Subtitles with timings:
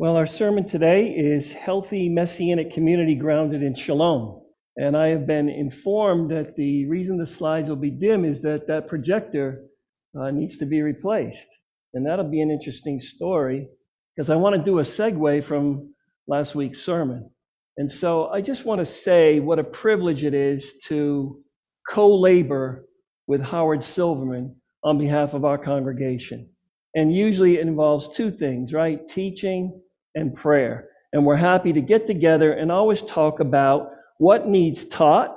[0.00, 4.40] Well, our sermon today is Healthy Messianic Community Grounded in Shalom.
[4.78, 8.66] And I have been informed that the reason the slides will be dim is that
[8.66, 9.60] that projector
[10.18, 11.48] uh, needs to be replaced.
[11.92, 13.68] And that'll be an interesting story
[14.16, 15.92] because I want to do a segue from
[16.26, 17.30] last week's sermon.
[17.76, 21.42] And so I just want to say what a privilege it is to
[21.86, 22.86] co labor
[23.26, 26.48] with Howard Silverman on behalf of our congregation.
[26.94, 29.06] And usually it involves two things, right?
[29.06, 29.78] Teaching
[30.14, 30.88] and prayer.
[31.12, 35.36] And we're happy to get together and always talk about what needs taught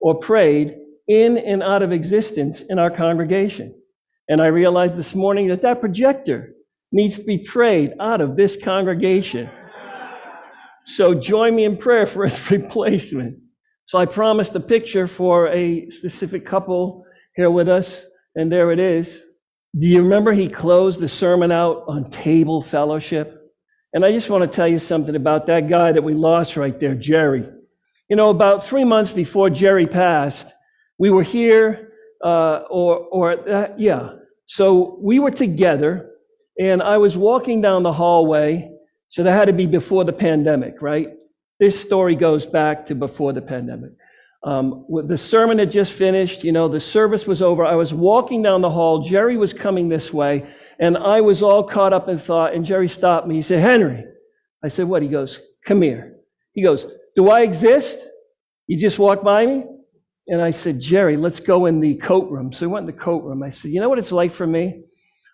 [0.00, 0.74] or prayed
[1.08, 3.74] in and out of existence in our congregation.
[4.28, 6.54] And I realized this morning that that projector
[6.92, 9.50] needs to be prayed out of this congregation.
[10.84, 13.38] So join me in prayer for its replacement.
[13.86, 17.04] So I promised a picture for a specific couple
[17.36, 19.24] here with us, and there it is.
[19.78, 23.41] Do you remember he closed the sermon out on table fellowship?
[23.94, 26.78] And I just want to tell you something about that guy that we lost right
[26.78, 27.46] there, Jerry.
[28.08, 30.46] You know, about three months before Jerry passed,
[30.98, 31.92] we were here,
[32.24, 34.14] uh, or, or yeah.
[34.46, 36.10] So we were together,
[36.58, 38.70] and I was walking down the hallway.
[39.08, 41.08] So that had to be before the pandemic, right?
[41.60, 43.92] This story goes back to before the pandemic.
[44.44, 47.64] Um, the sermon had just finished, you know, the service was over.
[47.64, 49.04] I was walking down the hall.
[49.04, 50.46] Jerry was coming this way,
[50.82, 52.54] and I was all caught up in thought.
[52.54, 53.36] And Jerry stopped me.
[53.36, 54.04] He said, Henry.
[54.64, 55.00] I said, What?
[55.00, 56.16] He goes, Come here.
[56.54, 58.00] He goes, Do I exist?
[58.66, 59.64] You just walked by me?
[60.26, 62.52] And I said, Jerry, let's go in the coat room.
[62.52, 63.44] So we went in the coat room.
[63.44, 64.82] I said, You know what it's like for me?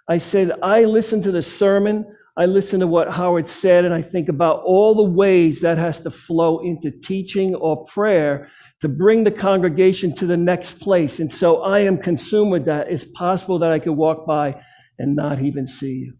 [0.07, 2.05] I said, I listened to the sermon.
[2.37, 6.01] I listen to what Howard said, and I think about all the ways that has
[6.03, 8.49] to flow into teaching or prayer
[8.81, 11.19] to bring the congregation to the next place.
[11.19, 12.93] And so I am consumed with that.
[12.93, 14.55] It's possible that I could walk by
[14.99, 16.15] and not even see you.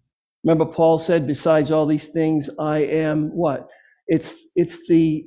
[0.45, 3.69] Remember, Paul said, besides all these things, I am what?
[4.07, 5.25] It's, it's, the,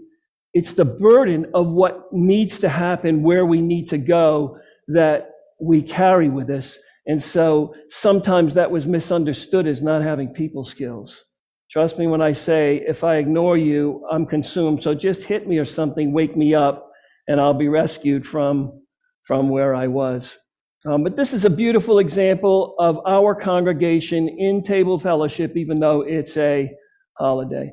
[0.54, 5.82] it's the burden of what needs to happen, where we need to go, that we
[5.82, 6.78] carry with us.
[7.06, 11.26] And so sometimes that was misunderstood as not having people skills.
[11.70, 14.84] Trust me when I say, if I ignore you, I'm consumed.
[14.84, 16.92] So just hit me or something, wake me up,
[17.28, 18.82] and I'll be rescued from,
[19.24, 20.38] from where I was.
[20.86, 26.02] Um, but this is a beautiful example of our congregation in table fellowship, even though
[26.02, 26.72] it's a
[27.18, 27.72] holiday.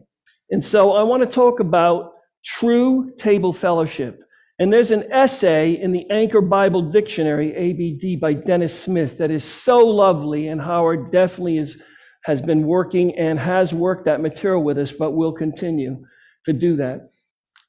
[0.51, 2.13] And so I want to talk about
[2.45, 4.21] true table fellowship.
[4.59, 9.45] And there's an essay in the Anchor Bible Dictionary, ABD, by Dennis Smith, that is
[9.45, 10.49] so lovely.
[10.49, 11.81] And Howard definitely is,
[12.25, 16.05] has been working and has worked that material with us, but will continue
[16.45, 17.11] to do that.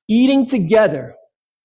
[0.10, 1.16] Eating together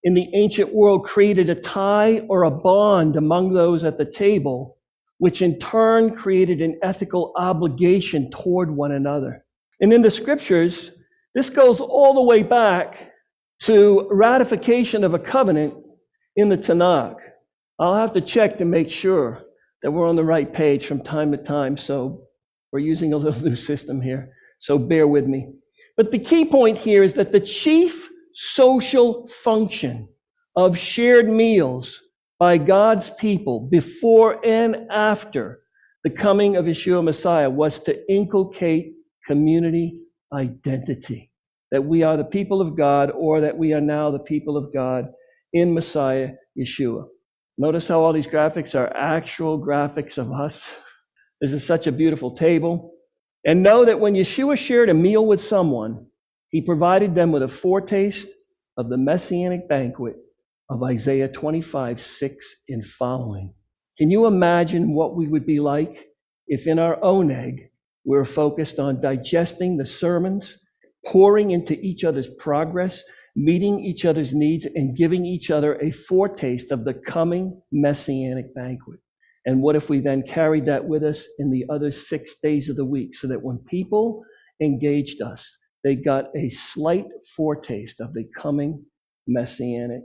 [0.04, 4.76] in the ancient world created a tie or a bond among those at the table,
[5.18, 9.44] which in turn created an ethical obligation toward one another.
[9.80, 10.90] And in the scriptures,
[11.34, 13.12] this goes all the way back
[13.62, 15.74] to ratification of a covenant
[16.36, 17.16] in the Tanakh.
[17.78, 19.42] I'll have to check to make sure
[19.82, 21.76] that we're on the right page from time to time.
[21.78, 22.24] So
[22.72, 24.34] we're using a little new system here.
[24.58, 25.48] So bear with me.
[25.96, 30.08] But the key point here is that the chief social function
[30.56, 32.02] of shared meals
[32.38, 35.60] by God's people before and after
[36.02, 38.94] the coming of Yeshua Messiah was to inculcate
[39.26, 40.00] community
[40.32, 41.30] identity.
[41.70, 44.72] That we are the people of God or that we are now the people of
[44.72, 45.06] God
[45.52, 47.06] in Messiah Yeshua.
[47.56, 50.68] Notice how all these graphics are actual graphics of us.
[51.40, 52.92] This is such a beautiful table.
[53.46, 56.06] And know that when Yeshua shared a meal with someone,
[56.54, 58.28] he provided them with a foretaste
[58.76, 60.14] of the messianic banquet
[60.70, 63.52] of Isaiah 25, 6 and following.
[63.98, 66.06] Can you imagine what we would be like
[66.46, 67.70] if in our oneg we
[68.04, 70.56] we're focused on digesting the sermons,
[71.04, 73.02] pouring into each other's progress,
[73.34, 79.00] meeting each other's needs, and giving each other a foretaste of the coming messianic banquet?
[79.44, 82.76] And what if we then carried that with us in the other six days of
[82.76, 84.22] the week so that when people
[84.62, 87.04] engaged us, they got a slight
[87.36, 88.84] foretaste of the coming
[89.28, 90.02] messianic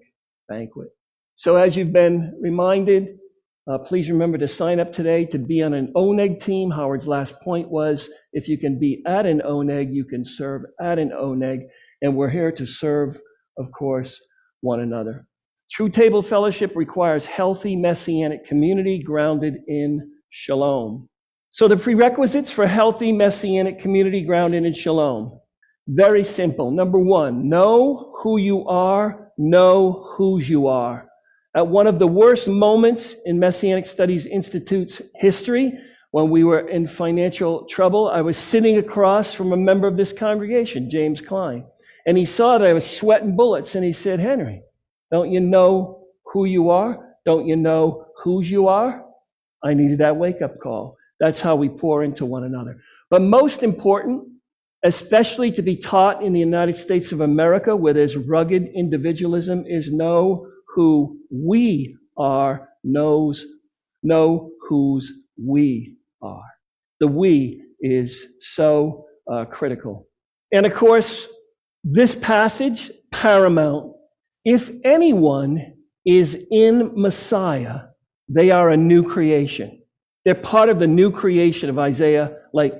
[0.47, 0.89] banquet.
[1.35, 3.17] So, as you've been reminded,
[3.65, 6.69] uh, please remember to sign up today to be on an ONEG team.
[6.69, 10.99] Howard's last point was if you can be at an ONEG, you can serve at
[10.99, 11.61] an ONEG.
[12.01, 13.19] And we're here to serve,
[13.57, 14.19] of course,
[14.61, 15.27] one another.
[15.71, 21.07] True table fellowship requires healthy messianic community grounded in shalom.
[21.51, 25.39] So, the prerequisites for healthy messianic community grounded in shalom
[25.89, 26.69] very simple.
[26.69, 31.09] Number one, know who you are, know whose you are.
[31.55, 35.73] At one of the worst moments in Messianic Studies Institute's history,
[36.11, 40.13] when we were in financial trouble, I was sitting across from a member of this
[40.13, 41.65] congregation, James Klein,
[42.05, 44.61] and he saw that I was sweating bullets, and he said, Henry,
[45.11, 47.15] don't you know who you are?
[47.25, 49.03] Don't you know whose you are?
[49.63, 50.97] I needed that wake up call.
[51.19, 52.79] That's how we pour into one another.
[53.09, 54.27] But most important,
[54.83, 59.91] especially to be taught in the United States of America, where there's rugged individualism, is
[59.91, 63.45] know who we are, knows,
[64.03, 65.11] know whose
[65.43, 66.45] we are.
[66.99, 70.07] The we is so uh, critical.
[70.51, 71.27] And of course,
[71.83, 73.93] this passage, paramount.
[74.45, 75.73] If anyone
[76.05, 77.81] is in Messiah,
[78.27, 79.81] they are a new creation.
[80.25, 82.73] They're part of the new creation of Isaiah, like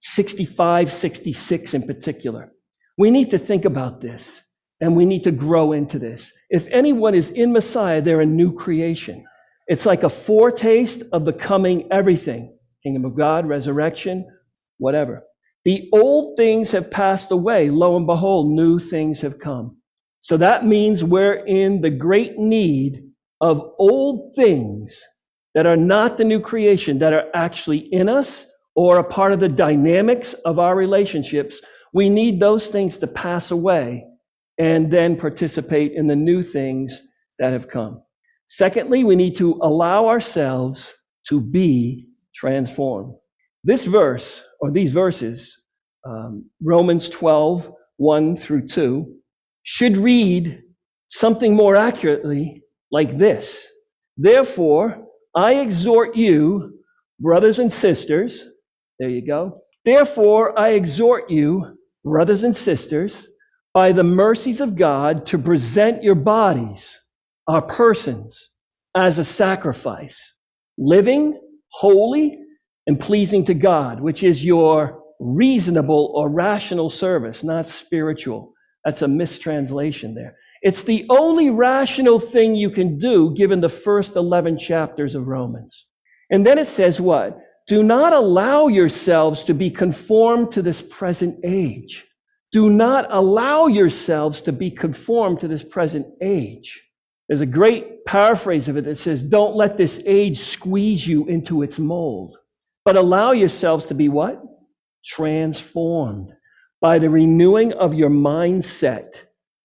[0.00, 2.52] 65, 66 in particular.
[2.98, 4.42] We need to think about this
[4.80, 6.32] and we need to grow into this.
[6.48, 9.24] If anyone is in Messiah, they're a new creation.
[9.66, 14.26] It's like a foretaste of the coming everything kingdom of God, resurrection,
[14.78, 15.22] whatever.
[15.64, 17.70] The old things have passed away.
[17.70, 19.76] Lo and behold, new things have come.
[20.20, 23.02] So that means we're in the great need
[23.40, 25.02] of old things
[25.54, 29.40] that are not the new creation, that are actually in us or a part of
[29.40, 31.60] the dynamics of our relationships.
[31.92, 34.04] We need those things to pass away
[34.58, 37.02] and then participate in the new things
[37.38, 38.02] that have come.
[38.46, 40.92] Secondly, we need to allow ourselves
[41.28, 43.14] to be transformed.
[43.64, 45.60] This verse, or these verses,
[46.06, 49.14] um, Romans 12, 1 through 2,
[49.62, 50.62] should read
[51.08, 53.66] something more accurately like this
[54.16, 56.78] Therefore, I exhort you,
[57.18, 58.49] brothers and sisters,
[59.00, 59.62] there you go.
[59.84, 63.26] Therefore, I exhort you, brothers and sisters,
[63.72, 67.00] by the mercies of God, to present your bodies,
[67.48, 68.50] our persons,
[68.94, 70.34] as a sacrifice,
[70.76, 71.40] living,
[71.72, 72.38] holy,
[72.86, 78.52] and pleasing to God, which is your reasonable or rational service, not spiritual.
[78.84, 80.36] That's a mistranslation there.
[80.60, 85.86] It's the only rational thing you can do given the first 11 chapters of Romans.
[86.30, 87.38] And then it says what?
[87.70, 92.04] Do not allow yourselves to be conformed to this present age.
[92.50, 96.82] Do not allow yourselves to be conformed to this present age.
[97.28, 101.62] There's a great paraphrase of it that says, Don't let this age squeeze you into
[101.62, 102.36] its mold,
[102.84, 104.42] but allow yourselves to be what?
[105.06, 106.32] Transformed
[106.80, 109.14] by the renewing of your mindset,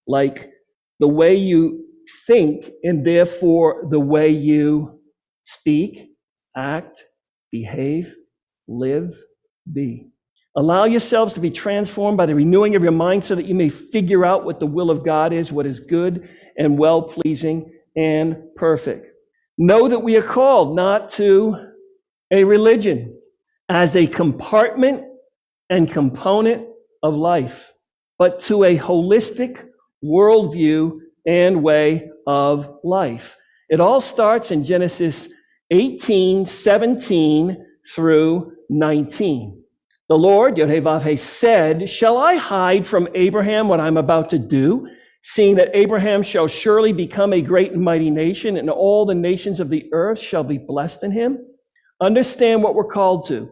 [0.06, 0.52] like
[1.00, 1.88] the way you
[2.28, 5.02] think and therefore the way you
[5.42, 6.12] speak,
[6.56, 7.04] act,
[7.56, 8.14] behave,
[8.68, 9.18] live,
[9.72, 10.10] be.
[10.58, 13.70] Allow yourselves to be transformed by the renewing of your mind so that you may
[13.70, 18.38] figure out what the will of God is, what is good and well pleasing and
[18.58, 19.08] perfect.
[19.58, 21.56] Know that we are called not to
[22.30, 23.18] a religion
[23.70, 25.04] as a compartment
[25.70, 26.68] and component
[27.04, 27.72] of life,
[28.18, 29.66] but to a holistic
[30.04, 33.38] worldview and way of life.
[33.70, 35.30] It all starts in Genesis
[35.72, 39.64] 18, 17 through 19.
[40.08, 44.88] The Lord, Yod said, Shall I hide from Abraham what I'm about to do,
[45.24, 49.60] seeing that Abraham shall surely become a great and mighty nation, and all the nations
[49.60, 51.40] of the earth shall be blessed in him?
[52.00, 53.50] Understand what we're called to.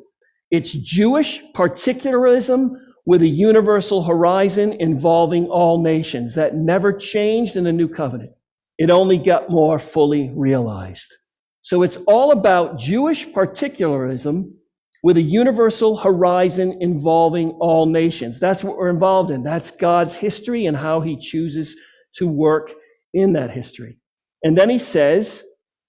[0.51, 7.71] It's Jewish particularism with a universal horizon involving all nations that never changed in the
[7.71, 8.31] new covenant.
[8.77, 11.15] It only got more fully realized.
[11.63, 14.53] So it's all about Jewish particularism
[15.01, 18.39] with a universal horizon involving all nations.
[18.39, 19.43] That's what we're involved in.
[19.43, 21.75] That's God's history and how he chooses
[22.17, 22.71] to work
[23.13, 23.97] in that history.
[24.43, 25.43] And then he says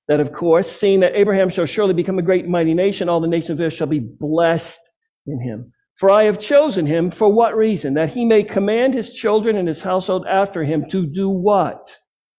[0.08, 3.20] that, of course, seeing that Abraham shall surely become a great and mighty nation, all
[3.20, 4.80] the nations of earth shall be blessed
[5.26, 5.72] in him.
[5.96, 7.94] For I have chosen him for what reason?
[7.94, 11.96] That he may command his children and his household after him to do what?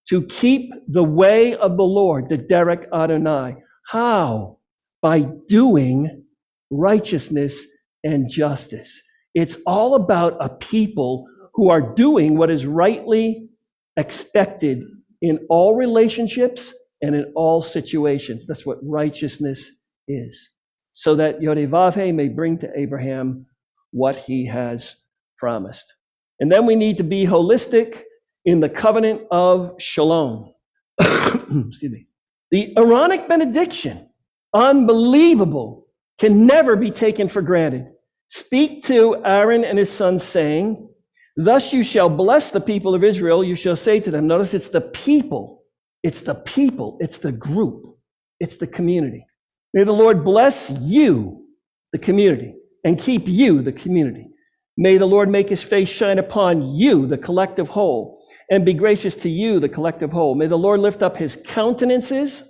[0.10, 3.56] To keep the way of the Lord, the Derek Adonai.
[3.88, 4.60] How?
[5.02, 6.24] By doing
[6.70, 7.66] righteousness
[8.04, 9.02] and justice.
[9.34, 13.50] It's all about a people who are doing what is rightly
[13.98, 14.84] expected
[15.22, 18.48] in all relationships and in all situations.
[18.48, 19.72] That's what righteousness
[20.08, 20.50] is
[20.92, 23.46] so that Yodevavhe may bring to Abraham
[23.92, 24.96] what he has
[25.38, 25.94] promised.
[26.40, 28.04] And then we need to be holistic
[28.46, 30.54] in the covenant of shalom.
[31.00, 32.08] Excuse me.
[32.52, 34.10] The Aaronic benediction,
[34.54, 35.88] unbelievable,
[36.20, 37.88] can never be taken for granted.
[38.30, 40.90] Speak to Aaron and his sons, saying,
[41.38, 43.44] Thus you shall bless the people of Israel.
[43.44, 45.64] You shall say to them, notice it's the people,
[46.04, 47.98] it's the people, it's the group,
[48.40, 49.26] it's the community.
[49.74, 51.46] May the Lord bless you,
[51.92, 54.30] the community, and keep you, the community.
[54.78, 59.16] May the Lord make his face shine upon you, the collective whole, and be gracious
[59.18, 60.36] to you, the collective whole.
[60.36, 62.44] May the Lord lift up his countenances,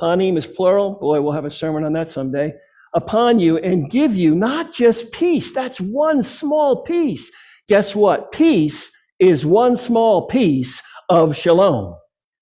[0.00, 2.52] panim is plural, boy, we'll have a sermon on that someday,
[2.94, 7.30] upon you and give you not just peace, that's one small piece.
[7.68, 8.32] Guess what?
[8.32, 11.96] Peace is one small piece of shalom.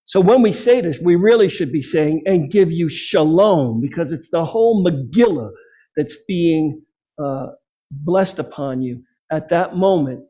[0.04, 4.12] So when we say this, we really should be saying, and give you shalom, because
[4.12, 5.50] it's the whole Megillah
[5.96, 6.80] that's being
[7.18, 7.46] uh,
[7.90, 10.20] blessed upon you at that moment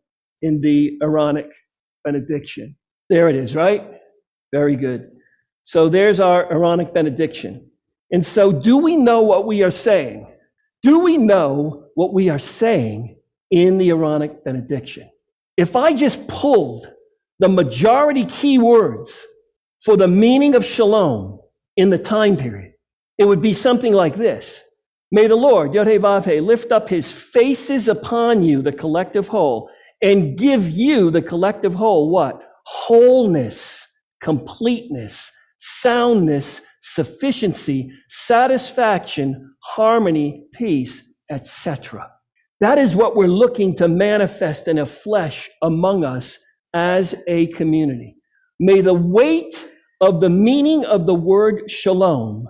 [0.41, 1.47] in the Aaronic
[2.07, 2.77] benediction.
[3.11, 3.83] There it is, right?
[4.53, 5.11] Very good.
[5.65, 7.69] So there's our Aaronic benediction.
[8.13, 10.29] And so, do we know what we are saying?
[10.83, 13.17] Do we know what we are saying
[13.51, 15.11] in the Aaronic benediction?
[15.57, 16.87] If I just pulled
[17.41, 19.27] the majority key words
[19.81, 21.41] for the meaning of shalom
[21.77, 22.75] in the time period,
[23.19, 24.63] it would be something like this.
[25.11, 29.71] May the Lord, Yod lift up his faces upon you, the collective whole,
[30.03, 32.43] and give you, the collective whole, what?
[32.67, 33.87] Wholeness,
[34.23, 42.09] completeness, soundness, sufficiency, satisfaction, harmony, peace, etc.
[42.61, 46.39] That is what we're looking to manifest in a flesh among us
[46.75, 48.17] as a community.
[48.61, 49.65] May the weight
[50.01, 52.47] of the meaning of the word shalom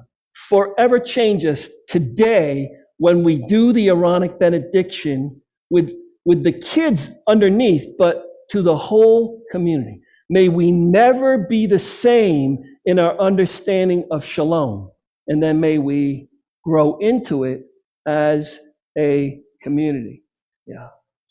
[0.48, 5.90] forever change us today when we do the Aaronic benediction with,
[6.26, 10.02] with the kids underneath, but to the whole community.
[10.28, 14.90] May we never be the same in our understanding of shalom.
[15.28, 16.28] And then may we
[16.64, 17.62] grow into it
[18.06, 18.58] as
[18.98, 20.24] a community.
[20.66, 20.88] Yeah.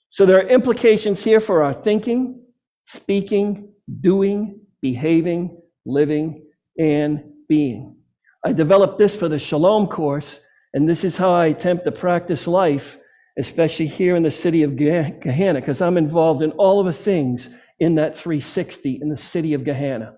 [0.07, 2.41] So there are implications here for our thinking,
[2.83, 6.45] speaking, doing, behaving, living,
[6.79, 7.97] and being.
[8.45, 10.39] I developed this for the Shalom course,
[10.73, 12.97] and this is how I attempt to practice life,
[13.39, 17.49] especially here in the city of Gahanna, because I'm involved in all of the things
[17.79, 20.13] in that 360 in the city of Gahanna.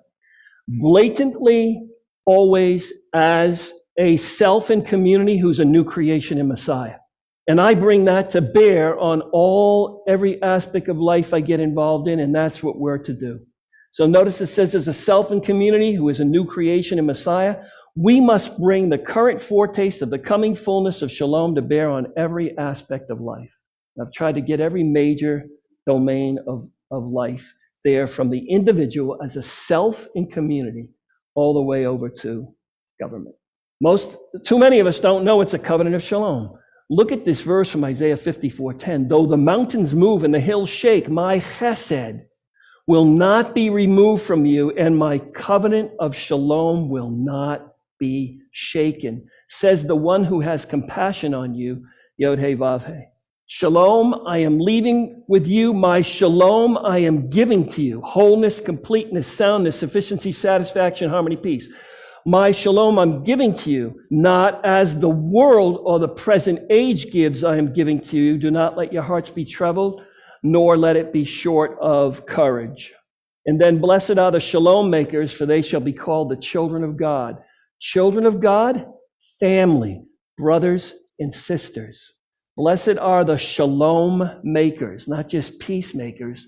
[0.67, 1.81] Blatantly,
[2.25, 6.97] always as a self and community who's a new creation in Messiah.
[7.47, 12.07] And I bring that to bear on all, every aspect of life I get involved
[12.09, 13.39] in, and that's what we're to do.
[13.89, 17.05] So notice it says as a self and community who is a new creation in
[17.05, 17.57] Messiah,
[17.97, 22.13] we must bring the current foretaste of the coming fullness of shalom to bear on
[22.15, 23.59] every aspect of life.
[23.99, 25.47] I've tried to get every major
[25.87, 27.51] domain of, of life
[27.83, 30.89] there from the individual as a self and community
[31.33, 32.53] all the way over to
[33.01, 33.35] government.
[33.81, 36.55] Most, too many of us don't know it's a covenant of shalom.
[36.91, 39.07] Look at this verse from Isaiah 54:10.
[39.09, 42.21] Though the mountains move and the hills shake, my chesed
[42.85, 49.27] will not be removed from you, and my covenant of shalom will not be shaken.
[49.47, 51.85] Says the one who has compassion on you,
[52.17, 53.03] Yod He Vav He.
[53.49, 55.73] Shalom, I am leaving with you.
[55.73, 58.01] My shalom, I am giving to you.
[58.01, 61.69] Wholeness, completeness, soundness, sufficiency, satisfaction, harmony, peace.
[62.25, 67.45] My shalom I'm giving to you, not as the world or the present age gives,
[67.45, 68.37] I am giving to you.
[68.37, 70.01] Do not let your hearts be troubled,
[70.43, 72.93] nor let it be short of courage.
[73.45, 76.97] And then, blessed are the shalom makers, for they shall be called the children of
[76.97, 77.37] God.
[77.79, 78.85] Children of God,
[79.39, 80.03] family,
[80.37, 82.11] brothers and sisters.
[82.55, 86.47] Blessed are the shalom makers, not just peacemakers,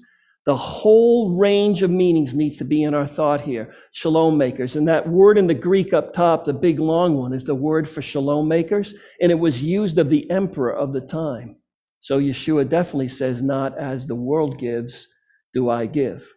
[0.50, 3.72] the whole range of meanings needs to be in our thought here.
[3.92, 4.76] Shalom makers.
[4.76, 7.88] And that word in the Greek up top, the big long one, is the word
[7.88, 8.96] for shalom makers.
[9.22, 11.58] And it was used of the emperor of the time.
[12.00, 15.08] So Yeshua definitely says, Not as the world gives,
[15.54, 16.28] do I give.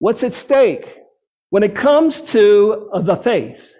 [0.00, 0.98] What's at stake?
[1.48, 3.72] When it comes to the faith,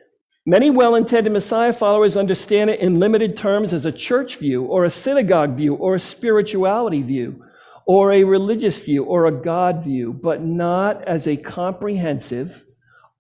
[0.47, 4.85] many well intended Messiah followers understand it in limited terms as a church view, or
[4.85, 7.43] a synagogue view, or a spirituality view
[7.87, 12.65] or a religious view or a God view, but not as a comprehensive,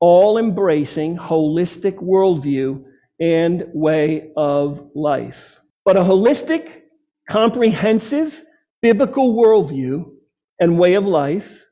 [0.00, 2.84] all embracing, holistic worldview
[3.20, 5.60] and way of life.
[5.84, 6.82] But a holistic,
[7.28, 8.42] comprehensive,
[8.80, 10.10] biblical worldview
[10.60, 11.64] and way of life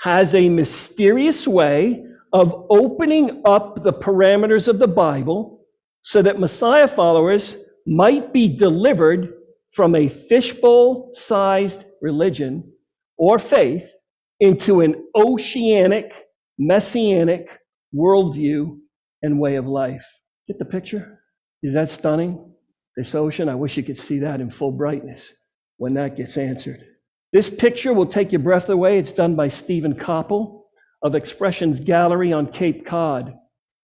[0.00, 5.64] has a mysterious way of opening up the parameters of the Bible
[6.02, 7.56] so that Messiah followers
[7.86, 9.32] might be delivered
[9.70, 12.72] from a fishbowl sized religion
[13.16, 13.90] or faith
[14.40, 16.26] into an oceanic,
[16.58, 17.48] messianic
[17.94, 18.78] worldview
[19.22, 20.06] and way of life.
[20.46, 21.20] Get the picture?
[21.62, 22.52] Is that stunning?
[22.96, 25.32] This ocean, I wish you could see that in full brightness
[25.76, 26.84] when that gets answered.
[27.32, 28.98] This picture will take your breath away.
[28.98, 30.57] It's done by Stephen Koppel
[31.02, 33.34] of Expressions Gallery on Cape Cod,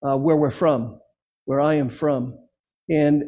[0.06, 0.98] uh, where we're from,
[1.44, 2.38] where I am from.
[2.88, 3.22] And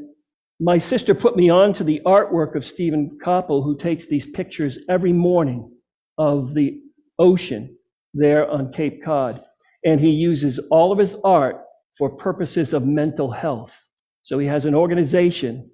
[0.60, 4.78] my sister put me on to the artwork of Stephen Koppel, who takes these pictures
[4.88, 5.70] every morning
[6.18, 6.80] of the
[7.18, 7.76] ocean
[8.14, 9.42] there on Cape Cod.
[9.84, 11.62] And he uses all of his art
[11.96, 13.86] for purposes of mental health.
[14.22, 15.70] So he has an organization,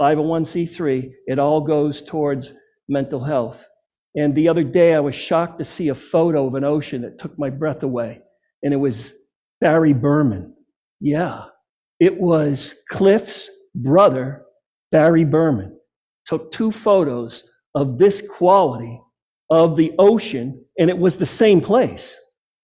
[0.00, 2.52] 501c3, it all goes towards
[2.88, 3.64] mental health.
[4.14, 7.18] And the other day, I was shocked to see a photo of an ocean that
[7.18, 8.20] took my breath away.
[8.62, 9.14] And it was
[9.60, 10.54] Barry Berman.
[11.00, 11.44] Yeah,
[11.98, 14.44] it was Cliff's brother,
[14.90, 15.78] Barry Berman,
[16.26, 19.00] took two photos of this quality
[19.50, 22.16] of the ocean, and it was the same place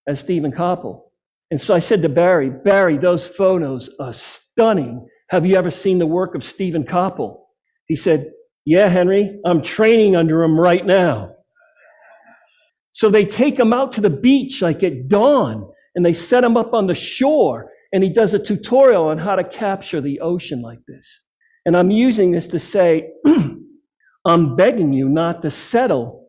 [0.07, 1.03] as Stephen Koppel.
[1.51, 5.07] And so I said to Barry, Barry, those photos are stunning.
[5.29, 7.39] Have you ever seen the work of Stephen Koppel?
[7.87, 8.31] He said,
[8.65, 11.35] Yeah, Henry, I'm training under him right now.
[12.91, 16.57] So they take him out to the beach like at dawn and they set him
[16.57, 20.61] up on the shore and he does a tutorial on how to capture the ocean
[20.61, 21.21] like this.
[21.65, 23.11] And I'm using this to say,
[24.25, 26.27] I'm begging you not to settle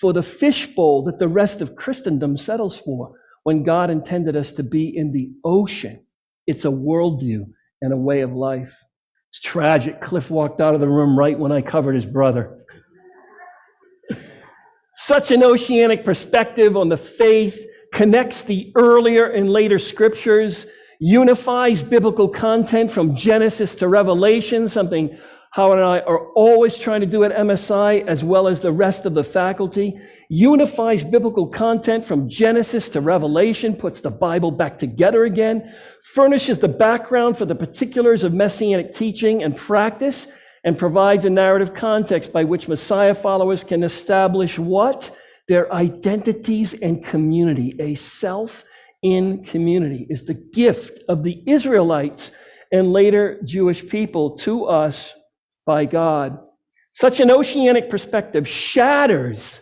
[0.00, 3.12] for the fishbowl that the rest of Christendom settles for
[3.42, 6.04] when God intended us to be in the ocean.
[6.46, 7.44] It's a worldview
[7.82, 8.82] and a way of life.
[9.28, 10.00] It's tragic.
[10.00, 12.59] Cliff walked out of the room right when I covered his brother.
[15.02, 20.66] Such an oceanic perspective on the faith connects the earlier and later scriptures
[20.98, 25.18] unifies biblical content from Genesis to Revelation, something
[25.52, 29.06] Howard and I are always trying to do at MSI, as well as the rest
[29.06, 29.98] of the faculty.
[30.28, 36.68] Unifies biblical content from Genesis to Revelation, puts the Bible back together again, furnishes the
[36.68, 40.28] background for the particulars of Messianic teaching and practice,
[40.64, 45.10] and provides a narrative context by which Messiah followers can establish what?
[45.48, 48.64] Their identities and community, a self
[49.02, 52.30] in community is the gift of the Israelites
[52.72, 55.14] and later Jewish people to us
[55.66, 56.38] by God.
[56.92, 59.60] Such an oceanic perspective shatters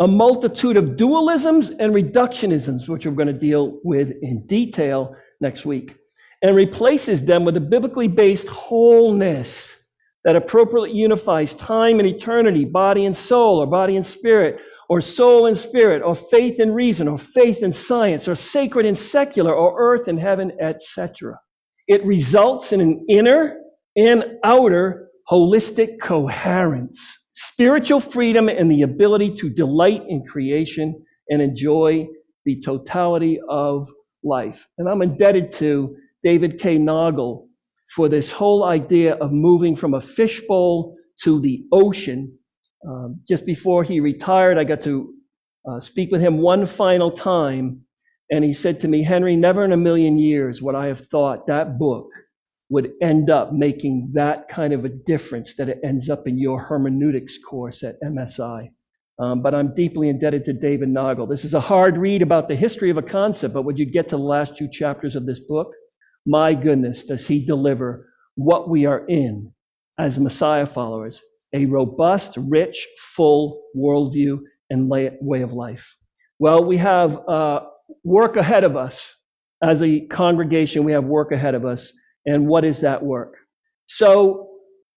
[0.00, 5.66] a multitude of dualisms and reductionisms, which we're going to deal with in detail next
[5.66, 5.96] week,
[6.40, 9.76] and replaces them with a biblically based wholeness
[10.24, 15.46] that appropriately unifies time and eternity, body and soul, or body and spirit, or soul
[15.46, 19.76] and spirit, or faith and reason, or faith and science, or sacred and secular, or
[19.78, 21.38] earth and heaven, etc.
[21.86, 23.58] It results in an inner
[23.96, 32.06] and outer holistic coherence, spiritual freedom, and the ability to delight in creation and enjoy
[32.44, 33.88] the totality of
[34.24, 34.68] life.
[34.78, 36.78] And I'm indebted to David K.
[36.78, 37.47] Naugle
[37.94, 42.38] for this whole idea of moving from a fishbowl to the ocean
[42.86, 45.12] um, just before he retired, I got to
[45.68, 47.82] uh, speak with him one final time,
[48.30, 51.46] and he said to me, Henry, never in a million years would I have thought
[51.46, 52.08] that book
[52.70, 56.60] would end up making that kind of a difference that it ends up in your
[56.60, 58.68] hermeneutics course at MSI.
[59.18, 61.28] Um, but I'm deeply indebted to David Naugle.
[61.28, 64.08] This is a hard read about the history of a concept, but when you get
[64.10, 65.72] to the last two chapters of this book,
[66.28, 69.52] my goodness, does he deliver what we are in
[69.98, 71.22] as Messiah followers
[71.54, 74.38] a robust, rich, full worldview
[74.70, 75.96] and way of life.
[76.38, 77.60] Well, we have uh,
[78.04, 79.14] work ahead of us.
[79.62, 81.92] As a congregation, we have work ahead of us.
[82.26, 83.34] And what is that work?
[83.86, 84.50] So,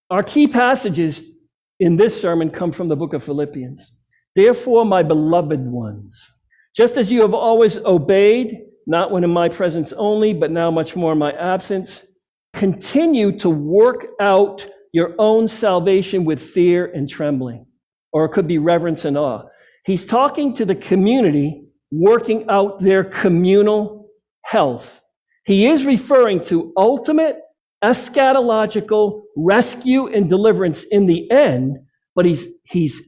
[0.10, 1.24] our key passages
[1.80, 3.94] in this sermon come from the book of Philippians.
[4.36, 6.22] Therefore, my beloved ones,
[6.76, 8.60] just as you have always obeyed,
[8.92, 12.04] not when in my presence only, but now much more in my absence,
[12.54, 17.66] continue to work out your own salvation with fear and trembling,
[18.12, 19.44] or it could be reverence and awe.
[19.86, 24.10] He's talking to the community working out their communal
[24.44, 25.02] health.
[25.46, 27.38] He is referring to ultimate
[27.84, 31.78] eschatological rescue and deliverance in the end,
[32.14, 33.02] but he's, he's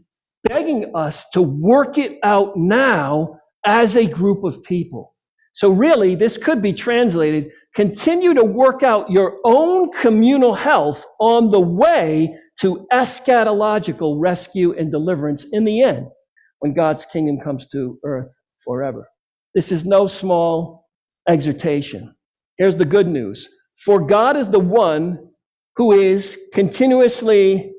[0.44, 5.13] begging us to work it out now as a group of people.
[5.54, 11.50] So really, this could be translated continue to work out your own communal health on
[11.50, 16.08] the way to eschatological rescue and deliverance in the end
[16.60, 18.32] when God's kingdom comes to earth
[18.64, 19.08] forever.
[19.56, 20.88] This is no small
[21.28, 22.16] exhortation.
[22.58, 23.50] Here's the good news.
[23.76, 25.30] For God is the one
[25.76, 27.74] who is continuously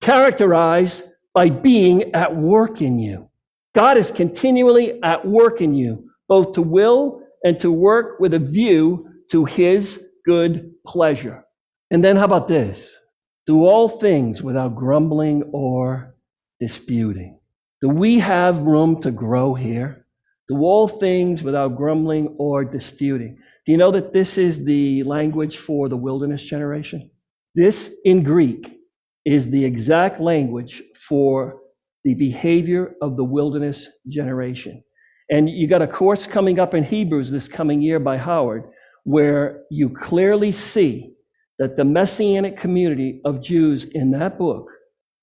[0.00, 1.02] characterized
[1.34, 3.28] by being at work in you.
[3.74, 8.38] God is continually at work in you, both to will and to work with a
[8.38, 11.44] view to his good pleasure.
[11.90, 12.96] And then how about this?
[13.46, 16.14] Do all things without grumbling or
[16.60, 17.38] disputing.
[17.82, 20.06] Do we have room to grow here?
[20.48, 23.36] Do all things without grumbling or disputing.
[23.66, 27.10] Do you know that this is the language for the wilderness generation?
[27.54, 28.78] This in Greek
[29.24, 31.60] is the exact language for
[32.04, 34.83] the behavior of the wilderness generation.
[35.30, 38.64] And you got a course coming up in Hebrews this coming year by Howard,
[39.04, 41.14] where you clearly see
[41.58, 44.68] that the messianic community of Jews in that book,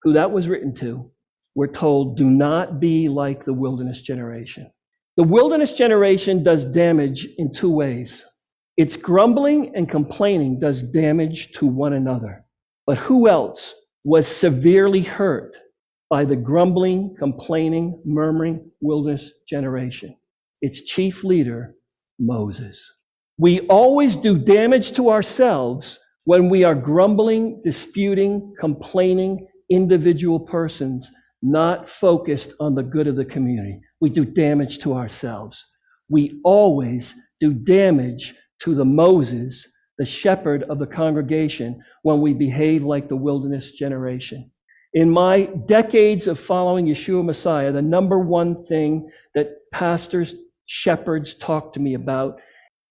[0.01, 1.11] who that was written to,
[1.55, 4.71] were told, do not be like the wilderness generation.
[5.17, 8.25] The wilderness generation does damage in two ways.
[8.77, 12.45] Its grumbling and complaining does damage to one another.
[12.87, 15.55] But who else was severely hurt
[16.11, 20.13] by the grumbling, complaining, murmuring wilderness generation?
[20.61, 21.73] Its chief leader,
[22.19, 22.85] Moses.
[23.37, 31.09] We always do damage to ourselves when we are grumbling, disputing, complaining individual persons,
[31.41, 33.79] not focused on the good of the community.
[34.01, 35.65] We do damage to ourselves.
[36.09, 39.65] We always do damage to the Moses,
[39.97, 44.51] the shepherd of the congregation, when we behave like the wilderness generation.
[44.93, 51.73] In my decades of following Yeshua Messiah, the number one thing that pastors, shepherds talk
[51.73, 52.41] to me about,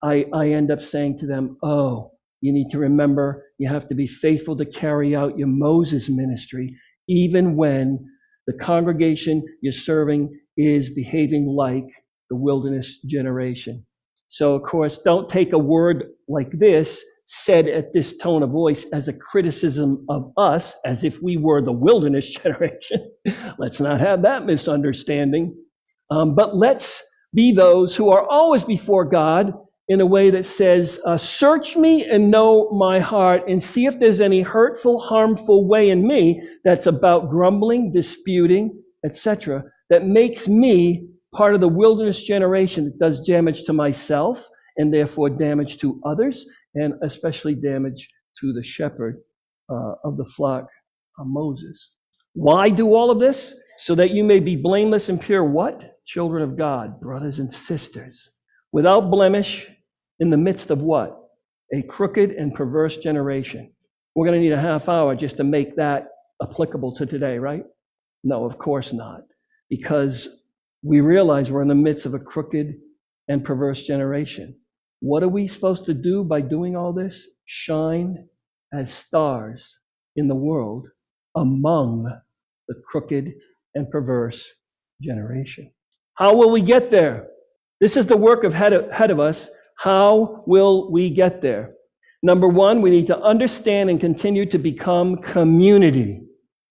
[0.03, 3.95] I, I end up saying to them, Oh, you need to remember you have to
[3.95, 6.75] be faithful to carry out your Moses ministry,
[7.07, 8.07] even when
[8.47, 11.85] the congregation you're serving is behaving like
[12.31, 13.85] the wilderness generation.
[14.29, 18.87] So, of course, don't take a word like this said at this tone of voice
[18.93, 23.09] as a criticism of us, as if we were the wilderness generation.
[23.57, 25.57] let's not have that misunderstanding.
[26.11, 27.01] Um, but let's
[27.33, 29.55] be those who are always before God
[29.87, 34.01] in a way that says, uh, Search me and know my heart and see if
[34.01, 41.07] there's any hurtful, harmful way in me that's about grumbling, disputing, etc., that makes me
[41.33, 46.47] part of the wilderness generation that does damage to myself and therefore damage to others,
[46.75, 48.09] and especially damage
[48.41, 49.21] to the shepherd
[49.71, 50.67] uh, of the flock,
[51.19, 51.93] uh, Moses.
[52.35, 53.55] Why do all of this?
[53.79, 55.99] So that you may be blameless and pure, what?
[56.07, 58.31] Children of God, brothers and sisters,
[58.73, 59.69] without blemish,
[60.21, 61.19] in the midst of what?
[61.75, 63.73] A crooked and perverse generation.
[64.15, 66.09] We're going to need a half hour just to make that
[66.43, 67.65] applicable to today, right?
[68.23, 69.23] No, of course not.
[69.71, 70.29] Because
[70.83, 72.75] we realize we're in the midst of a crooked
[73.29, 74.60] and perverse generation.
[75.01, 77.27] What are we supposed to do by doing all this?
[77.47, 78.29] Shine
[78.73, 79.75] as stars
[80.17, 80.87] in the world
[81.35, 82.05] among
[82.69, 83.33] the crooked
[83.75, 84.49] and perverse
[85.03, 85.73] generation.
[86.15, 87.29] How will we get there?
[87.81, 88.53] This is the work of
[89.11, 89.49] of us.
[89.79, 91.73] How will we get there?
[92.23, 96.21] Number one, we need to understand and continue to become community.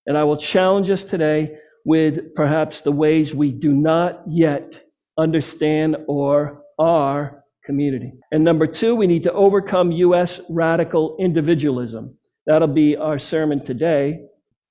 [0.06, 4.84] And I will challenge us today with perhaps the ways we do not yet
[5.18, 7.39] understand or are
[7.70, 8.12] community.
[8.32, 10.42] And number two, we need to overcome U.S.
[10.50, 12.18] radical individualism.
[12.48, 14.22] That'll be our sermon today.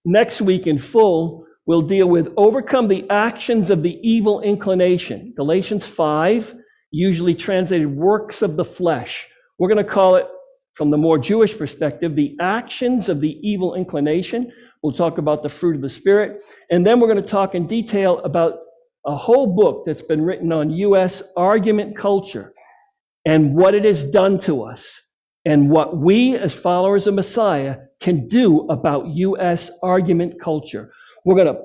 [0.04, 5.32] Next week in full, we'll deal with overcome the actions of the evil inclination.
[5.36, 6.56] Galatians 5,
[6.90, 9.28] usually translated works of the flesh.
[9.60, 10.26] We're going to call it,
[10.74, 14.50] from the more Jewish perspective, the actions of the evil inclination.
[14.82, 16.42] We'll talk about the fruit of the Spirit.
[16.72, 18.58] And then we're going to talk in detail about
[19.06, 21.22] a whole book that's been written on U.S.
[21.36, 22.52] argument culture
[23.28, 25.02] and what it has done to us
[25.44, 29.70] and what we as followers of Messiah can do about U.S.
[29.82, 30.90] argument culture.
[31.26, 31.60] We're going to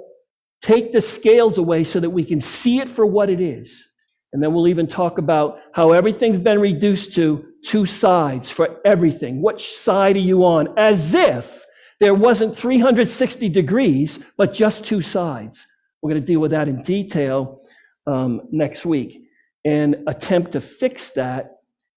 [0.62, 3.88] take the scales away so that we can see it for what it is.
[4.34, 9.42] And then we'll even talk about how everything's been reduced to two sides for everything.
[9.42, 10.78] Which side are you on?
[10.78, 11.66] As if
[12.02, 15.66] there wasn't 360 degrees, but just two sides.
[16.02, 17.62] We're going to deal with that in detail
[18.06, 19.24] um, next week
[19.66, 21.53] and attempt to fix that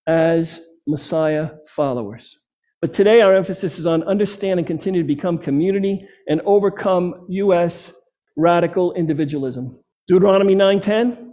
[0.07, 2.38] as Messiah followers.
[2.81, 7.92] But today, our emphasis is on understand and continue to become community and overcome U.S.
[8.37, 9.79] radical individualism.
[10.09, 11.33] Deuteronomy 9:10.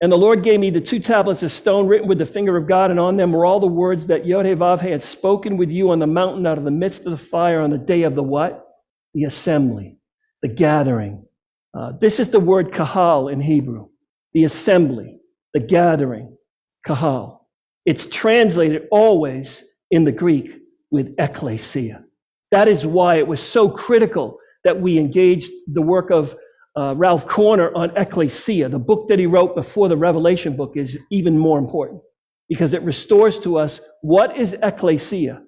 [0.00, 2.68] And the Lord gave me the two tablets of stone written with the finger of
[2.68, 5.98] God, and on them were all the words that Yod-Heh-Vav had spoken with you on
[5.98, 8.66] the mountain out of the midst of the fire on the day of the what?
[9.14, 9.96] The assembly,
[10.42, 11.24] the gathering.
[11.72, 13.88] Uh, this is the word kahal in Hebrew,
[14.32, 15.20] the assembly,
[15.54, 16.36] the gathering,
[16.84, 17.43] kahal.
[17.84, 20.50] It's translated always in the Greek
[20.90, 22.04] with ecclesia.
[22.50, 26.34] That is why it was so critical that we engaged the work of
[26.76, 30.98] uh, Ralph Korner on Ecclesia, the book that he wrote before the Revelation book, is
[31.10, 32.00] even more important
[32.48, 35.42] because it restores to us what is Ecclesia.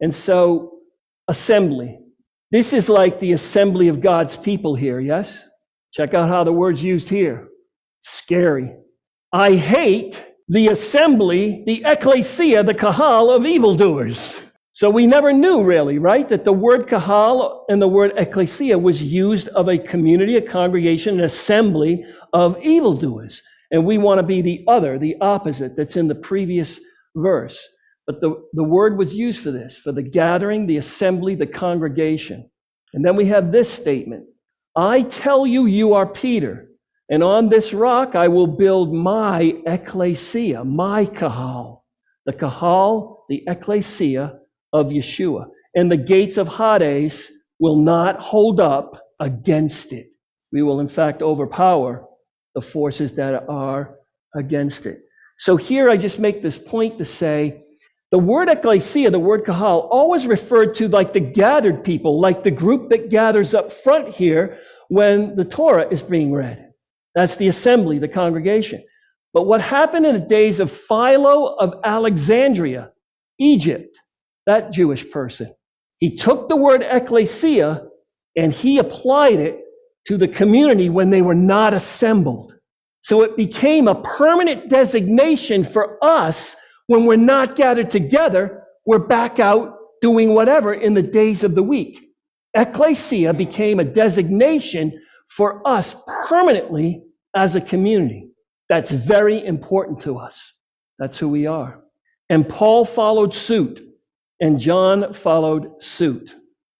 [0.00, 0.78] And so,
[1.28, 1.98] assembly.
[2.50, 5.44] This is like the assembly of God's people here, yes?
[5.92, 7.48] Check out how the word's used here.
[8.02, 8.74] Scary.
[9.32, 14.42] I hate the assembly, the ecclesia, the kahal of evildoers.
[14.72, 19.00] So we never knew really, right, that the word kahal and the word ecclesia was
[19.00, 23.42] used of a community, a congregation, an assembly of evildoers.
[23.70, 26.80] And we want to be the other, the opposite that's in the previous
[27.14, 27.68] verse.
[28.04, 32.50] But the, the word was used for this, for the gathering, the assembly, the congregation.
[32.92, 34.26] And then we have this statement
[34.74, 36.69] I tell you, you are Peter,
[37.10, 41.84] and on this rock I will build my ecclesia, my kahal.
[42.24, 44.38] The kahal, the ecclesia
[44.72, 45.46] of Yeshua.
[45.74, 50.06] And the gates of Hades will not hold up against it.
[50.52, 52.06] We will, in fact, overpower
[52.54, 53.96] the forces that are
[54.34, 55.00] against it.
[55.38, 57.64] So here I just make this point to say
[58.10, 62.50] the word ecclesia, the word kahal, always referred to like the gathered people, like the
[62.50, 66.69] group that gathers up front here when the Torah is being read.
[67.14, 68.84] That's the assembly, the congregation.
[69.32, 72.90] But what happened in the days of Philo of Alexandria,
[73.38, 73.96] Egypt,
[74.46, 75.54] that Jewish person,
[75.98, 77.86] he took the word ecclesia
[78.36, 79.60] and he applied it
[80.06, 82.54] to the community when they were not assembled.
[83.02, 89.38] So it became a permanent designation for us when we're not gathered together, we're back
[89.38, 92.00] out doing whatever in the days of the week.
[92.54, 95.96] Ecclesia became a designation for us
[96.28, 97.02] permanently
[97.34, 98.28] as a community.
[98.68, 100.52] That's very important to us.
[100.98, 101.80] That's who we are.
[102.28, 103.82] And Paul followed suit,
[104.40, 106.36] and John followed suit.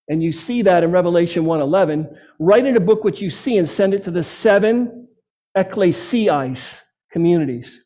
[0.08, 2.16] And you see that in Revelation 1:11.
[2.38, 5.08] Write in a book what you see and send it to the seven
[5.56, 7.80] ecclesiais communities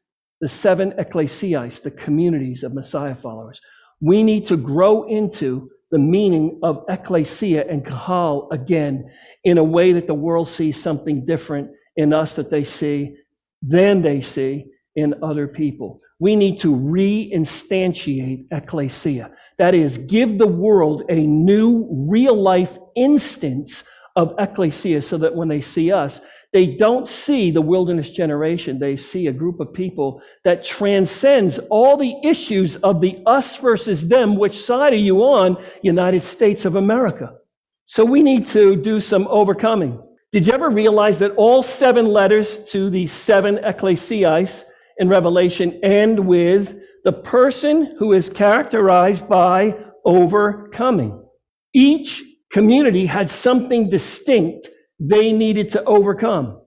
[0.44, 3.62] the seven ecclesiais, the communities of Messiah followers.
[4.03, 9.09] We need to grow into the meaning of ecclesia and kahal again
[9.44, 13.14] in a way that the world sees something different in us that they see
[13.62, 16.00] than they see in other people.
[16.18, 19.30] We need to reinstantiate ecclesia.
[19.59, 23.85] That is, give the world a new real life instance
[24.16, 26.20] of ecclesia so that when they see us,
[26.54, 28.78] they don't see the wilderness generation.
[28.78, 34.06] They see a group of people that transcends all the issues of the us versus
[34.06, 34.36] them.
[34.36, 35.60] Which side are you on?
[35.82, 37.34] United States of America.
[37.86, 40.00] So we need to do some overcoming.
[40.30, 44.62] Did you ever realize that all seven letters to the seven ecclesiais
[44.98, 51.20] in Revelation end with the person who is characterized by overcoming?
[51.74, 56.61] Each community had something distinct they needed to overcome.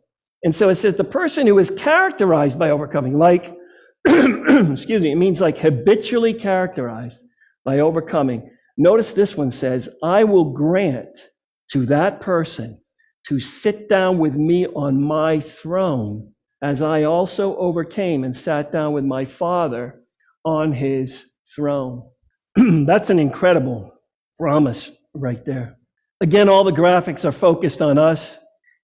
[0.43, 3.55] And so it says the person who is characterized by overcoming, like,
[4.07, 7.19] excuse me, it means like habitually characterized
[7.65, 8.49] by overcoming.
[8.77, 11.29] Notice this one says, I will grant
[11.71, 12.79] to that person
[13.27, 18.93] to sit down with me on my throne as I also overcame and sat down
[18.93, 19.99] with my Father
[20.45, 22.03] on his throne.
[22.55, 23.93] That's an incredible
[24.39, 25.76] promise right there.
[26.19, 28.37] Again, all the graphics are focused on us.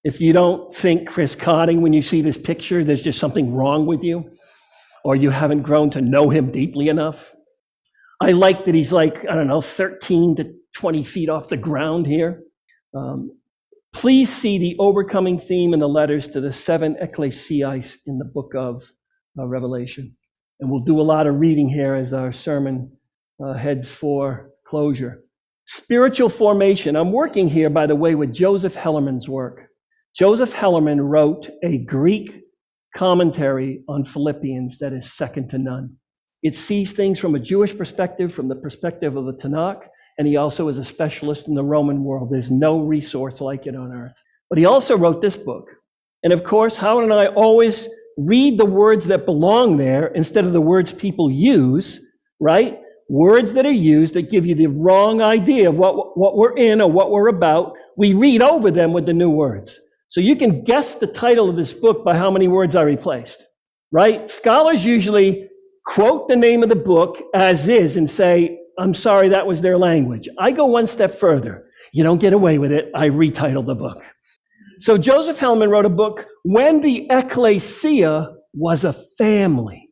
[0.03, 3.87] If you don't think Chris Cotting when you see this picture, there's just something wrong
[3.87, 4.29] with you,
[5.03, 7.33] or you haven't grown to know him deeply enough.
[8.21, 12.05] I like that he's like, I don't know, 13 to 20 feet off the ground
[12.05, 12.43] here.
[12.95, 13.31] Um,
[13.93, 18.53] please see the overcoming theme in the letters to the seven ecclesiais in the book
[18.55, 18.91] of
[19.39, 20.15] uh, Revelation.
[20.59, 22.95] And we'll do a lot of reading here as our sermon
[23.43, 25.22] uh, heads for closure.
[25.65, 26.95] Spiritual formation.
[26.95, 29.69] I'm working here, by the way, with Joseph Hellerman's work.
[30.15, 32.41] Joseph Hellerman wrote a Greek
[32.95, 35.95] commentary on Philippians that is second to none.
[36.43, 39.81] It sees things from a Jewish perspective, from the perspective of the Tanakh,
[40.17, 42.29] and he also is a specialist in the Roman world.
[42.29, 44.13] There's no resource like it on earth.
[44.49, 45.67] But he also wrote this book.
[46.23, 50.53] And of course, Howard and I always read the words that belong there instead of
[50.53, 51.99] the words people use,
[52.39, 52.79] right?
[53.13, 56.81] Words that are used that give you the wrong idea of what, what we're in
[56.81, 59.79] or what we're about, we read over them with the new words.
[60.09, 63.45] So you can guess the title of this book by how many words I replaced,
[63.91, 64.27] right?
[64.31, 65.47] Scholars usually
[65.85, 69.77] quote the name of the book as is and say, I'm sorry, that was their
[69.77, 70.27] language.
[70.39, 71.67] I go one step further.
[71.91, 72.89] You don't get away with it.
[72.95, 74.01] I retitle the book.
[74.79, 79.82] So Joseph Hellerman wrote a book, When the Ecclesia Was a Family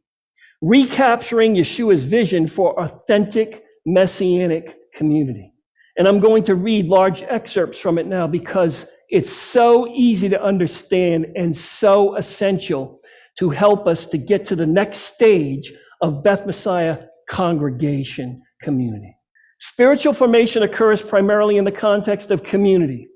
[0.61, 5.51] recapturing Yeshua's vision for authentic messianic community.
[5.97, 10.41] And I'm going to read large excerpts from it now because it's so easy to
[10.41, 13.01] understand and so essential
[13.39, 19.15] to help us to get to the next stage of Beth Messiah congregation community.
[19.59, 23.07] Spiritual formation occurs primarily in the context of community.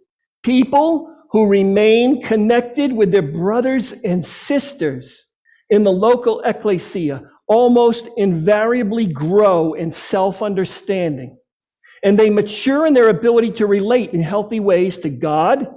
[0.43, 5.25] People who remain connected with their brothers and sisters
[5.69, 11.37] in the local ecclesia almost invariably grow in self understanding
[12.03, 15.67] and they mature in their ability to relate in healthy ways to God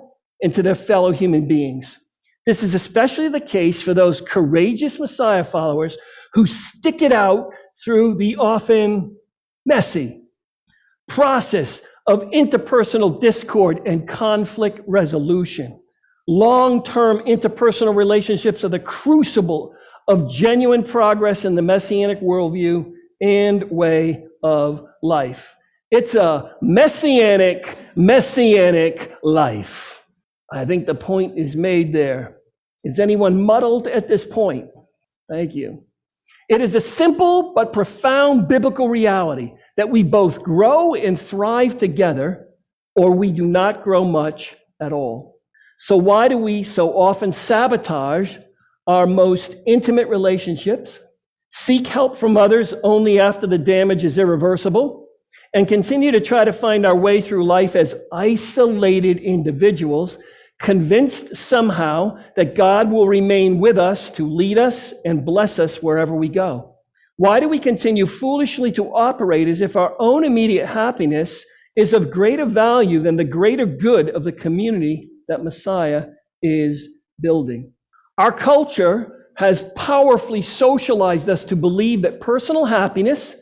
[0.42, 1.98] and to their fellow human beings.
[2.46, 5.96] This is especially the case for those courageous Messiah followers
[6.34, 7.50] who stick it out
[7.82, 9.16] through the often
[9.64, 10.22] messy
[11.08, 15.80] process of interpersonal discord and conflict resolution.
[16.26, 19.74] Long term interpersonal relationships are the crucible
[20.08, 25.54] of genuine progress in the messianic worldview and way of life.
[25.90, 30.04] It's a messianic, messianic life.
[30.50, 32.38] I think the point is made there.
[32.84, 34.70] Is anyone muddled at this point?
[35.28, 35.84] Thank you.
[36.48, 42.48] It is a simple but profound biblical reality that we both grow and thrive together,
[42.96, 45.40] or we do not grow much at all.
[45.78, 48.38] So, why do we so often sabotage
[48.88, 50.98] our most intimate relationships,
[51.50, 55.06] seek help from others only after the damage is irreversible,
[55.54, 60.18] and continue to try to find our way through life as isolated individuals,
[60.58, 66.14] convinced somehow that God will remain with us to lead us and bless us wherever
[66.14, 66.74] we go?
[67.16, 71.44] Why do we continue foolishly to operate as if our own immediate happiness
[71.76, 76.06] is of greater value than the greater good of the community that Messiah
[76.42, 76.88] is
[77.20, 77.72] building?
[78.18, 83.36] Our culture has powerfully socialized us to believe that personal happiness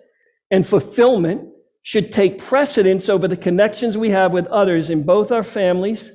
[0.50, 1.48] and fulfillment
[1.82, 6.12] should take precedence over the connections we have with others in both our families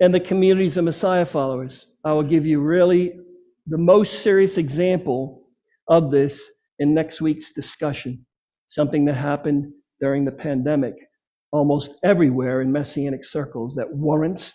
[0.00, 1.86] and the communities of Messiah followers.
[2.04, 3.14] I will give you really
[3.66, 5.46] the most serious example
[5.88, 6.42] of this
[6.78, 8.26] in next week's discussion,
[8.66, 10.94] something that happened during the pandemic
[11.52, 14.54] almost everywhere in messianic circles that warrants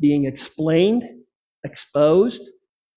[0.00, 1.04] being explained,
[1.64, 2.50] exposed,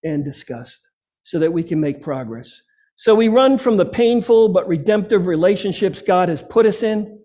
[0.04, 0.82] and discussed
[1.24, 2.62] so that we can make progress.
[2.96, 7.20] So we run from the painful but redemptive relationships God has put us in.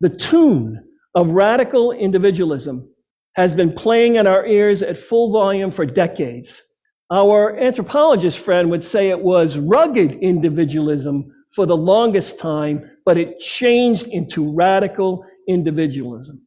[0.00, 2.88] The tune of radical individualism
[3.34, 6.62] has been playing in our ears at full volume for decades.
[7.10, 13.40] Our anthropologist friend would say it was rugged individualism for the longest time, but it
[13.40, 16.42] changed into radical individualism.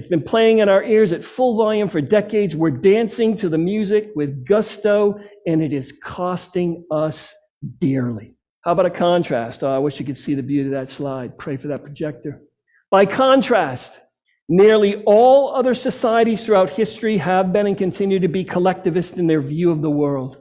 [0.00, 2.56] It's been playing in our ears at full volume for decades.
[2.56, 7.34] We're dancing to the music with gusto, and it is costing us
[7.76, 8.34] dearly.
[8.62, 9.62] How about a contrast?
[9.62, 11.36] Oh, I wish you could see the beauty of that slide.
[11.36, 12.40] Pray for that projector.
[12.90, 14.00] By contrast,
[14.48, 19.42] nearly all other societies throughout history have been and continue to be collectivist in their
[19.42, 20.38] view of the world.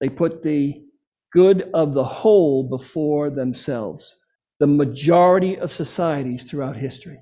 [0.00, 0.86] They put the
[1.34, 4.16] good of the whole before themselves.
[4.58, 7.18] The majority of societies throughout history.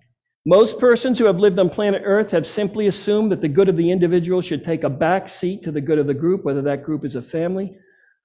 [0.46, 3.76] Most persons who have lived on planet Earth have simply assumed that the good of
[3.76, 6.82] the individual should take a back seat to the good of the group, whether that
[6.82, 7.76] group is a family,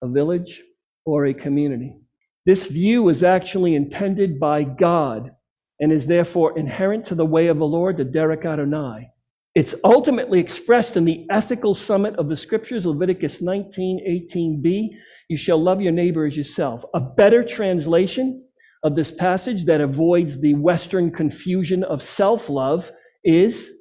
[0.01, 0.63] a village,
[1.05, 1.97] or a community.
[2.45, 5.31] This view was actually intended by God
[5.81, 9.09] and is therefore inherent to the way of the Lord, the Derek Adonai.
[9.53, 14.89] It's ultimately expressed in the ethical summit of the scriptures, Leviticus 19, 18b.
[15.27, 16.85] You shall love your neighbor as yourself.
[16.93, 18.44] A better translation
[18.85, 22.91] of this passage that avoids the Western confusion of self love
[23.23, 23.71] is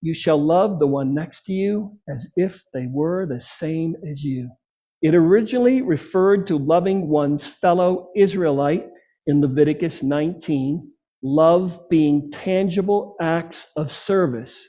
[0.00, 4.22] you shall love the one next to you as if they were the same as
[4.22, 4.48] you.
[5.02, 8.86] It originally referred to loving one's fellow Israelite
[9.26, 10.88] in Leviticus 19,
[11.24, 14.64] love being tangible acts of service.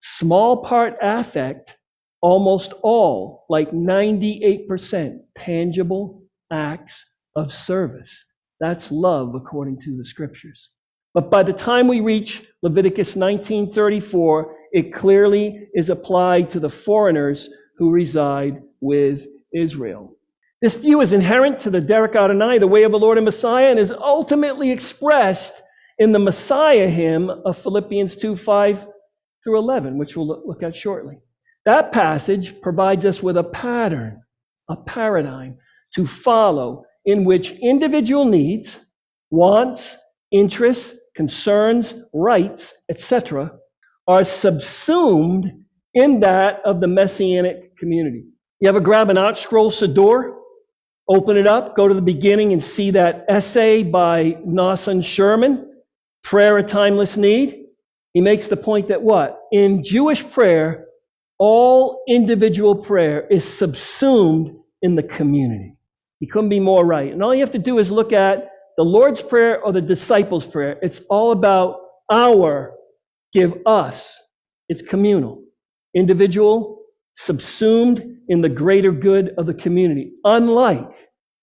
[0.00, 1.78] Small part affect,
[2.20, 8.26] almost all, like 98%, tangible acts of service.
[8.60, 10.70] That's love according to the scriptures.
[11.14, 17.48] But by the time we reach Leviticus 19:34, it clearly is applied to the foreigners
[17.76, 20.16] who reside with Israel.
[20.60, 23.70] This view is inherent to the Derek Adonai, the way of the Lord and Messiah,
[23.70, 25.62] and is ultimately expressed
[25.98, 28.86] in the Messiah hymn of Philippians 2 5
[29.44, 31.18] through 11, which we'll look at shortly.
[31.64, 34.22] That passage provides us with a pattern,
[34.68, 35.58] a paradigm
[35.94, 38.80] to follow in which individual needs,
[39.30, 39.96] wants,
[40.30, 43.50] interests, concerns, rights, etc.,
[44.06, 45.50] are subsumed
[45.94, 48.24] in that of the messianic community.
[48.60, 50.34] You ever grab an ArtScroll Siddur,
[51.08, 55.64] open it up, go to the beginning, and see that essay by Nosson Scherman,
[56.22, 57.64] Prayer, a Timeless Need?
[58.12, 59.40] He makes the point that what?
[59.50, 60.88] In Jewish prayer,
[61.38, 65.77] all individual prayer is subsumed in the community.
[66.20, 67.12] He couldn't be more right.
[67.12, 70.46] And all you have to do is look at the Lord's Prayer or the disciples'
[70.46, 70.78] prayer.
[70.82, 72.72] It's all about our,
[73.32, 74.20] give us.
[74.68, 75.42] It's communal,
[75.94, 76.82] individual,
[77.14, 80.90] subsumed in the greater good of the community, unlike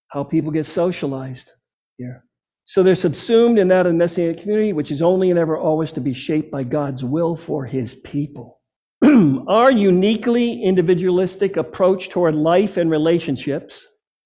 [0.08, 1.52] how people get socialized
[1.98, 2.24] here.
[2.64, 6.02] So they're subsumed in that of Messianic community, which is only and ever always to
[6.02, 8.60] be shaped by God's will for his people.
[9.04, 13.86] Our uniquely individualistic approach toward life and relationships,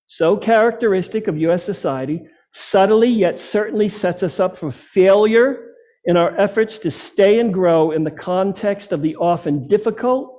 [0.10, 1.64] so characteristic of U.S.
[1.64, 5.68] society, subtly yet certainly sets us up for failure
[6.06, 10.36] in our efforts to stay and grow in the context of the often difficult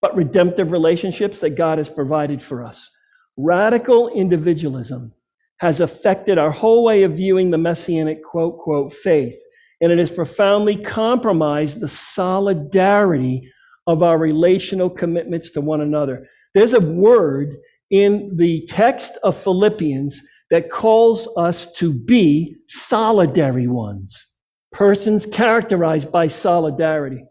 [0.00, 2.90] but redemptive relationships that God has provided for us.
[3.36, 5.12] Radical individualism
[5.58, 9.38] has affected our whole way of viewing the messianic quote, quote, faith,
[9.82, 13.52] and it has profoundly compromised the solidarity
[13.86, 16.26] of our relational commitments to one another.
[16.54, 17.58] There's a word
[17.90, 20.20] in the text of Philippians
[20.50, 24.28] that calls us to be solidary ones,
[24.72, 27.24] persons characterized by solidarity.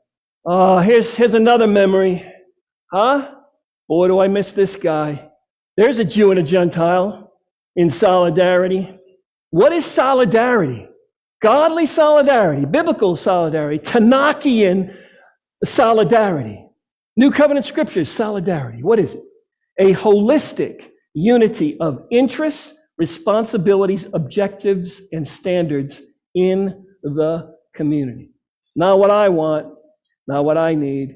[0.46, 2.26] Oh, here's, here's another memory.
[2.92, 3.36] Huh?
[3.88, 5.30] Boy, do I miss this guy.
[5.78, 7.34] There's a Jew and a Gentile
[7.76, 8.96] in solidarity.
[9.52, 10.88] What is solidarity?
[11.42, 14.96] Godly solidarity, biblical solidarity, Tanakian
[15.64, 16.66] solidarity.
[17.16, 18.84] New covenant scriptures, solidarity.
[18.84, 19.24] What is it?
[19.80, 26.02] A holistic unity of interests, responsibilities, objectives, and standards
[26.36, 28.32] in the community.
[28.76, 29.74] Not what I want,
[30.28, 31.16] not what I need.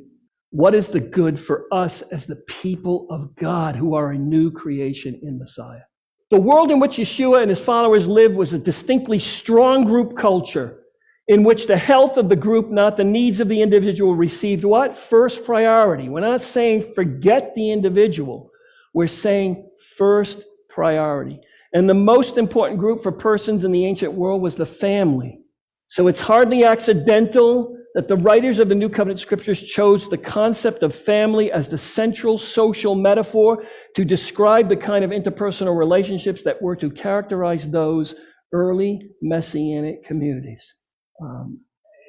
[0.52, 4.52] What is the good for us as the people of God who are a new
[4.52, 5.82] creation in Messiah?
[6.30, 10.80] The world in which Yeshua and his followers lived was a distinctly strong group culture
[11.28, 14.98] in which the health of the group, not the needs of the individual, received what?
[14.98, 16.10] First priority.
[16.10, 18.50] We're not saying forget the individual.
[18.94, 21.40] We're saying first priority.
[21.74, 25.40] And the most important group for persons in the ancient world was the family.
[25.88, 30.82] So it's hardly accidental that the writers of the New Covenant scriptures chose the concept
[30.82, 33.64] of family as the central social metaphor
[33.96, 38.16] to describe the kind of interpersonal relationships that were to characterize those
[38.52, 40.74] early messianic communities.
[41.22, 41.60] Um,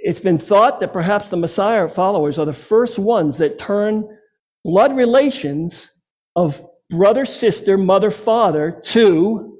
[0.02, 4.06] it's been thought that perhaps the Messiah followers are the first ones that turn
[4.64, 5.88] blood relations
[6.36, 9.58] of brother, sister, mother, father to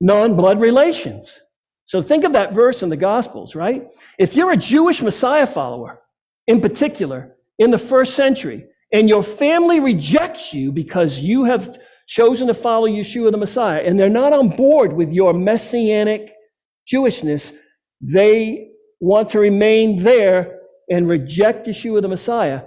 [0.00, 1.40] non blood relations.
[1.86, 3.86] So think of that verse in the Gospels, right?
[4.18, 6.00] If you're a Jewish Messiah follower,
[6.46, 12.46] in particular, in the first century, and your family rejects you because you have chosen
[12.46, 16.32] to follow Yeshua the Messiah, and they're not on board with your messianic
[16.90, 17.52] Jewishness,
[18.00, 18.70] they
[19.00, 20.60] want to remain there
[20.90, 22.62] and reject Yeshua the Messiah.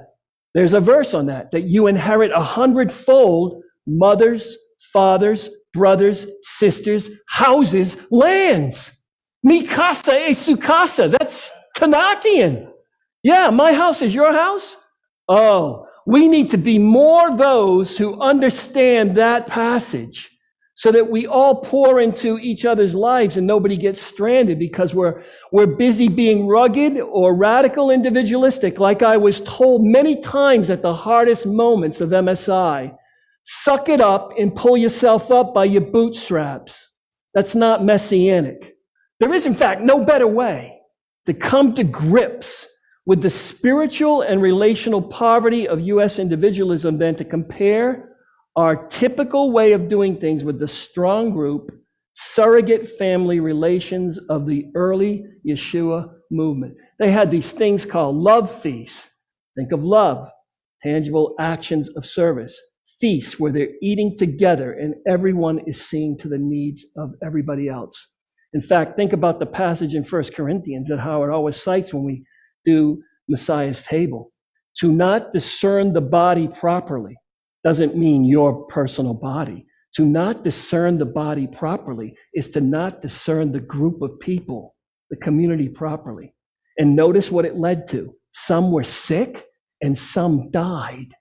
[0.54, 4.58] There's a verse on that, that you inherit a hundredfold mothers,
[4.94, 8.92] fathers, brothers, sisters, houses, lands.
[9.46, 11.10] Mikasa e sukasa.
[11.10, 12.70] That's Tanakian.
[13.24, 14.76] Yeah, my house is your house.
[15.28, 20.30] Oh, we need to be more those who understand that passage
[20.74, 25.24] so that we all pour into each other's lives and nobody gets stranded because we're,
[25.52, 30.94] we're busy being rugged or radical individualistic, like I was told many times at the
[30.94, 32.96] hardest moments of MSI.
[33.50, 36.92] Suck it up and pull yourself up by your bootstraps.
[37.34, 38.76] That's not messianic.
[39.22, 40.82] There is, in fact, no better way
[41.28, 42.68] to come to grips
[43.06, 46.20] with the spiritual and relational poverty of U.S.
[46.20, 48.18] individualism than to compare
[48.58, 51.72] our typical way of doing things with the strong group,
[52.16, 56.76] surrogate family relations of the early Yeshua movement.
[57.00, 59.10] They had these things called love feasts.
[59.56, 60.30] Think of love,
[60.84, 62.60] tangible actions of service.
[63.00, 68.08] Feasts where they're eating together and everyone is seeing to the needs of everybody else.
[68.54, 72.26] In fact, think about the passage in First Corinthians that Howard always cites when we
[72.66, 74.32] do Messiah's table.
[74.80, 77.16] To not discern the body properly
[77.64, 79.68] doesn't mean your personal body.
[79.96, 84.76] To not discern the body properly is to not discern the group of people,
[85.10, 86.34] the community properly.
[86.78, 88.16] And notice what it led to.
[88.34, 89.46] Some were sick
[89.82, 91.14] and some died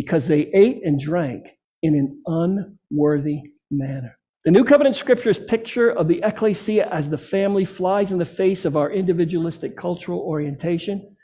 [0.00, 1.44] because they ate and drank
[1.82, 2.22] in an
[2.90, 4.16] unworthy manner.
[4.46, 8.64] The New Covenant Scripture's picture of the ecclesia as the family flies in the face
[8.64, 11.14] of our individualistic cultural orientation.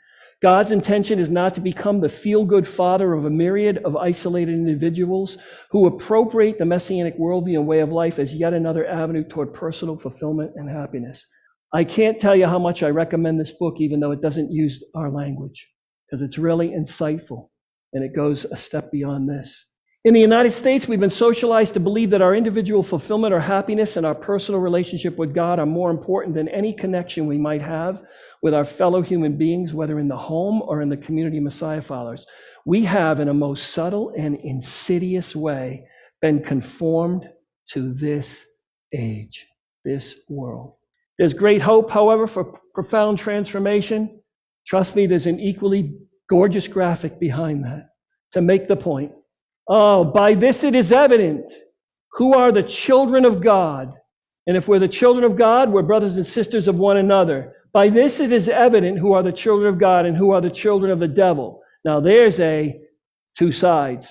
[0.43, 4.53] God's intention is not to become the feel good father of a myriad of isolated
[4.53, 5.39] individuals
[5.71, 9.97] who appropriate the messianic worldview and way of life as yet another avenue toward personal
[9.97, 11.25] fulfillment and happiness.
[11.73, 14.83] I can't tell you how much I recommend this book, even though it doesn't use
[14.93, 15.67] our language,
[16.05, 17.49] because it's really insightful
[17.93, 19.65] and it goes a step beyond this.
[20.03, 23.97] In the United States, we've been socialized to believe that our individual fulfillment or happiness
[23.97, 28.01] and our personal relationship with God are more important than any connection we might have
[28.41, 32.25] with our fellow human beings, whether in the home or in the community Messiah followers.
[32.65, 35.85] We have, in a most subtle and insidious way,
[36.21, 37.27] been conformed
[37.71, 38.45] to this
[38.93, 39.45] age,
[39.83, 40.75] this world.
[41.17, 44.21] There's great hope, however, for profound transformation.
[44.65, 45.97] Trust me, there's an equally
[46.29, 47.89] gorgeous graphic behind that
[48.33, 49.11] to make the point.
[49.67, 51.51] Oh, by this it is evident
[52.13, 53.93] who are the children of God.
[54.47, 57.53] And if we're the children of God, we're brothers and sisters of one another.
[57.73, 60.49] By this it is evident who are the children of God and who are the
[60.49, 61.61] children of the devil.
[61.83, 62.79] Now there's a
[63.37, 64.09] two sides.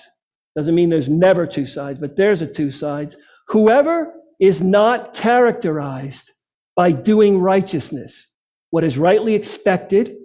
[0.55, 3.15] Doesn't mean there's never two sides, but there's a two sides.
[3.49, 6.31] Whoever is not characterized
[6.75, 8.27] by doing righteousness,
[8.69, 10.16] what is rightly expected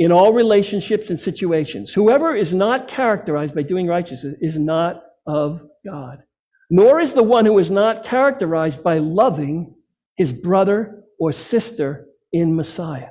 [0.00, 1.92] in all relationships and situations.
[1.92, 6.22] Whoever is not characterized by doing righteousness is not of God,
[6.70, 9.74] nor is the one who is not characterized by loving
[10.16, 13.10] his brother or sister in Messiah.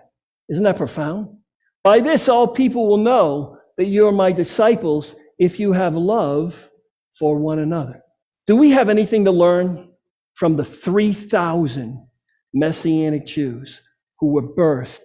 [0.50, 1.38] Isn't that profound?
[1.84, 6.72] By this, all people will know that you are my disciples if you have love
[7.14, 8.02] for one another.
[8.48, 9.92] Do we have anything to learn
[10.34, 12.04] from the 3,000
[12.52, 13.80] Messianic Jews
[14.20, 15.02] who were birthed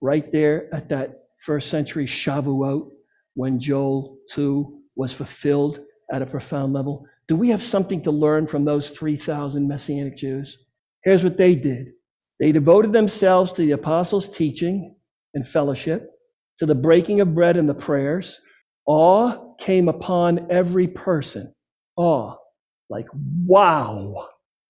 [0.00, 2.88] right there at that first century Shavuot
[3.34, 5.80] when Joel 2 was fulfilled
[6.12, 7.06] at a profound level?
[7.28, 10.58] Do we have something to learn from those 3,000 Messianic Jews?
[11.04, 11.88] Here's what they did
[12.40, 14.96] they devoted themselves to the apostles' teaching
[15.34, 16.10] and fellowship,
[16.58, 18.40] to the breaking of bread and the prayers.
[18.86, 21.54] Awe came upon every person.
[21.96, 22.34] Awe,
[22.90, 23.06] like
[23.46, 24.28] wow.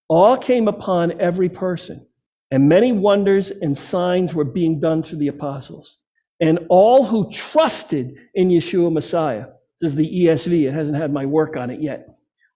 [0.09, 2.07] Awe came upon every person.
[2.51, 5.99] And many wonders and signs were being done through the apostles.
[6.41, 9.47] And all who trusted in Yeshua Messiah,
[9.81, 12.09] this is the ESV, it hasn't had my work on it yet,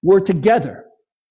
[0.02, 0.84] were together.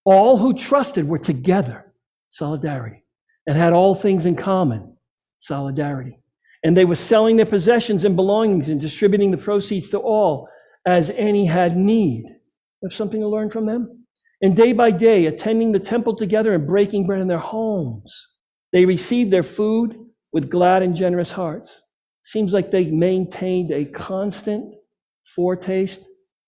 [0.06, 1.94] All who trusted were together.
[2.30, 3.04] Solidarity.
[3.46, 4.98] And had all things in common.
[5.38, 6.20] Solidarity.
[6.64, 10.48] And they were selling their possessions and belongings and distributing the proceeds to all
[10.86, 12.26] as any had need.
[12.84, 14.06] Have something to learn from them?
[14.42, 18.28] And day by day, attending the temple together and breaking bread in their homes
[18.74, 19.96] they received their food
[20.34, 21.82] with glad and generous hearts.
[22.28, 24.76] Seems like they maintained a constant
[25.24, 26.06] foretaste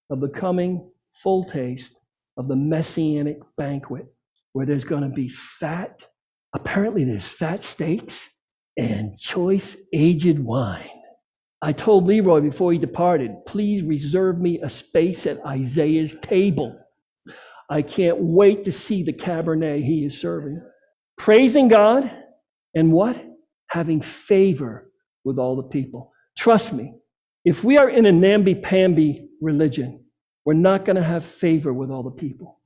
[0.10, 0.92] of the coming
[1.24, 1.98] full taste
[2.36, 4.06] of the messianic banquet
[4.52, 6.04] where there's going to be fat,
[6.54, 8.28] apparently, there's fat steaks
[8.76, 10.90] and choice aged wine.
[11.62, 16.78] I told Leroy before he departed, please reserve me a space at Isaiah's table.
[17.70, 20.62] I can't wait to see the Cabernet he is serving
[21.18, 22.12] praising God,
[22.76, 23.24] and what?
[23.70, 24.89] Having favor
[25.24, 26.12] with all the people.
[26.38, 26.94] Trust me,
[27.46, 30.06] if we are in a namby-pamby religion,
[30.46, 32.60] we're not going to have favor with all the people.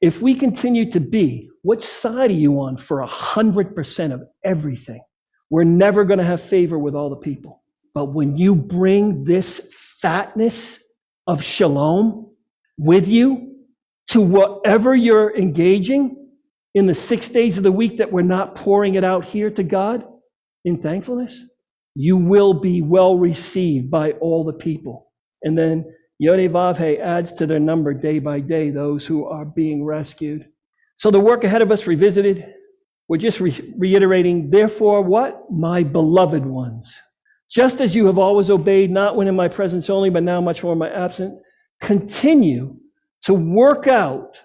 [0.00, 5.02] If we continue to be, which side are you on for 100% of everything?
[5.50, 7.62] We're never going to have favor with all the people.
[7.94, 9.60] But when you bring this
[10.00, 10.78] fatness
[11.26, 12.32] of shalom
[12.76, 13.56] with you
[14.08, 16.18] to whatever you're engaging,
[16.74, 19.62] in the six days of the week that we're not pouring it out here to
[19.62, 20.04] God
[20.64, 21.40] in thankfulness,
[22.00, 25.10] you will be well received by all the people.
[25.42, 25.84] And then
[26.22, 30.46] Yodevavhe adds to their number day by day those who are being rescued.
[30.94, 32.54] So the work ahead of us revisited.
[33.08, 35.50] We're just re- reiterating, therefore, what?
[35.50, 36.96] My beloved ones.
[37.50, 40.62] Just as you have always obeyed, not when in my presence only, but now much
[40.62, 41.34] more in my absence,
[41.82, 42.76] continue
[43.22, 44.36] to work out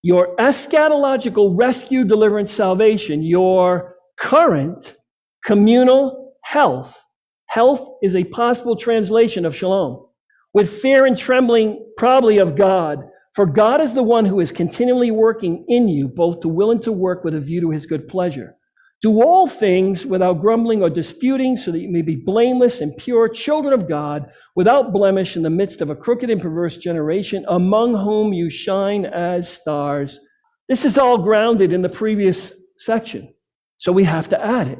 [0.00, 4.96] your eschatological rescue, deliverance, salvation, your current
[5.44, 6.98] communal health.
[7.46, 10.06] Health is a possible translation of shalom.
[10.54, 12.98] With fear and trembling, probably of God.
[13.34, 16.82] For God is the one who is continually working in you, both to will and
[16.82, 18.56] to work with a view to his good pleasure.
[19.00, 23.28] Do all things without grumbling or disputing, so that you may be blameless and pure
[23.28, 27.96] children of God, without blemish in the midst of a crooked and perverse generation, among
[27.96, 30.20] whom you shine as stars.
[30.68, 33.34] This is all grounded in the previous section,
[33.78, 34.78] so we have to add it.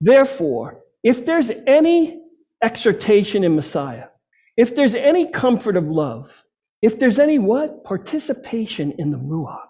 [0.00, 2.22] Therefore, if there's any
[2.62, 4.06] exhortation in Messiah,
[4.56, 6.44] if there's any comfort of love,
[6.82, 7.84] if there's any what?
[7.84, 9.68] Participation in the Ruach.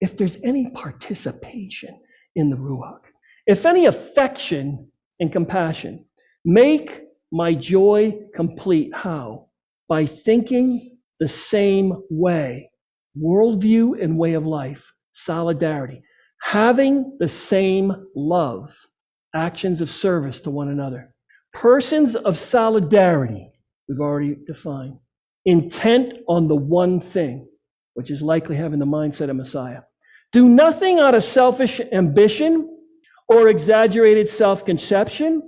[0.00, 2.00] If there's any participation
[2.36, 3.00] in the Ruach
[3.48, 6.04] if any affection and compassion,
[6.44, 7.02] make
[7.32, 8.94] my joy complete.
[8.94, 9.46] How?
[9.88, 12.70] By thinking the same way,
[13.18, 16.02] worldview and way of life, solidarity,
[16.42, 18.76] having the same love,
[19.34, 21.14] actions of service to one another,
[21.52, 23.50] persons of solidarity,
[23.88, 24.98] we've already defined,
[25.44, 27.48] intent on the one thing,
[27.94, 29.80] which is likely having the mindset of Messiah.
[30.32, 32.76] Do nothing out of selfish ambition
[33.28, 35.42] or exaggerated self conception,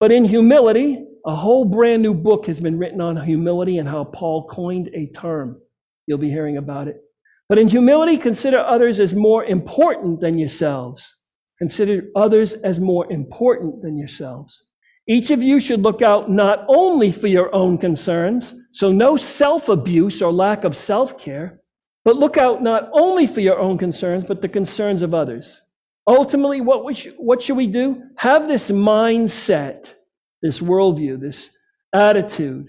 [0.00, 4.04] but in humility, a whole brand new book has been written on humility and how
[4.04, 5.60] Paul coined a term.
[6.06, 7.00] You'll be hearing about it.
[7.48, 11.15] But in humility, consider others as more important than yourselves.
[11.58, 14.64] Consider others as more important than yourselves.
[15.08, 19.68] Each of you should look out not only for your own concerns, so no self
[19.68, 21.60] abuse or lack of self care,
[22.04, 25.62] but look out not only for your own concerns, but the concerns of others.
[26.06, 28.02] Ultimately, what, we should, what should we do?
[28.16, 29.94] Have this mindset,
[30.42, 31.50] this worldview, this
[31.92, 32.66] attitude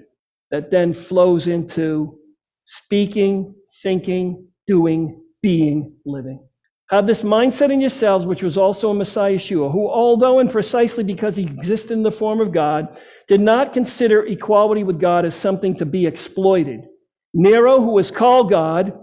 [0.50, 2.18] that then flows into
[2.64, 6.47] speaking, thinking, doing, being, living.
[6.90, 11.04] Have this mindset in yourselves, which was also in Messiah Yeshua, who, although and precisely
[11.04, 15.36] because he existed in the form of God, did not consider equality with God as
[15.36, 16.86] something to be exploited.
[17.34, 18.98] Nero, who was called God,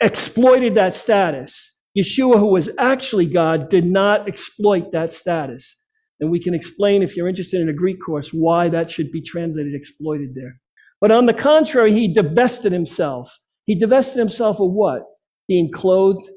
[0.00, 1.72] exploited that status.
[1.96, 5.76] Yeshua, who was actually God, did not exploit that status.
[6.20, 9.22] And we can explain, if you're interested in a Greek course, why that should be
[9.22, 10.60] translated exploited there.
[11.00, 13.38] But on the contrary, he divested himself.
[13.64, 15.02] He divested himself of what?
[15.48, 16.28] Being clothed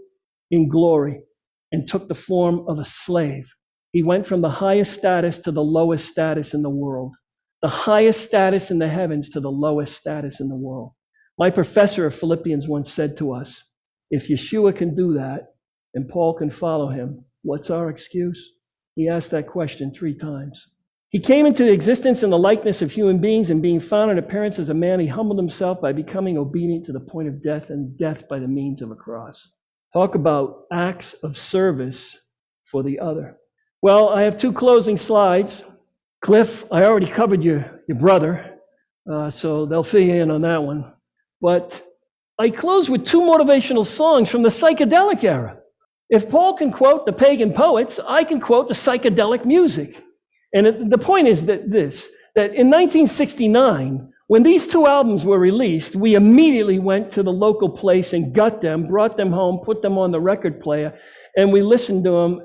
[0.52, 1.22] in glory
[1.72, 3.54] and took the form of a slave.
[3.92, 7.14] He went from the highest status to the lowest status in the world,
[7.62, 10.92] the highest status in the heavens to the lowest status in the world.
[11.38, 13.64] My professor of Philippians once said to us,
[14.12, 15.54] if Yeshua can do that
[15.94, 18.54] and Paul can follow him, what's our excuse?
[18.96, 20.68] He asked that question three times.
[21.10, 24.60] He came into existence in the likeness of human beings, and being found in appearance
[24.60, 27.98] as a man, he humbled himself by becoming obedient to the point of death, and
[27.98, 29.50] death by the means of a cross.
[29.96, 32.20] Talk about acts of service
[32.66, 33.38] for the other.
[33.82, 35.64] Well, I have two closing slides.
[36.20, 38.60] Cliff, I already covered your, your brother,
[39.10, 40.92] uh, so they'll fill you in on that one.
[41.40, 41.82] But
[42.38, 45.60] I close with two motivational songs from the psychedelic era.
[46.10, 50.04] If Paul can quote the pagan poets, I can quote the psychedelic music.
[50.54, 55.96] And the point is that this, that in 1969, when these two albums were released,
[55.96, 59.98] we immediately went to the local place and got them, brought them home, put them
[59.98, 60.98] on the record player,
[61.36, 62.42] and we listened to them,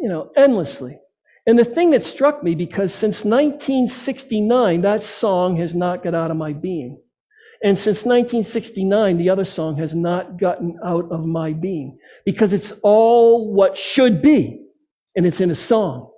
[0.00, 0.98] you know, endlessly.
[1.46, 6.30] And the thing that struck me, because since 1969, that song has not got out
[6.30, 7.00] of my being.
[7.62, 12.72] And since 1969, the other song has not gotten out of my being because it's
[12.82, 14.66] all what should be,
[15.14, 16.10] and it's in a song.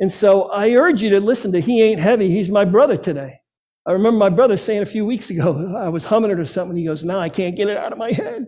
[0.00, 3.40] And so I urge you to listen to He Ain't Heavy, He's My Brother today.
[3.88, 6.76] I remember my brother saying a few weeks ago, I was humming it or something.
[6.76, 8.46] He goes, Now I can't get it out of my head.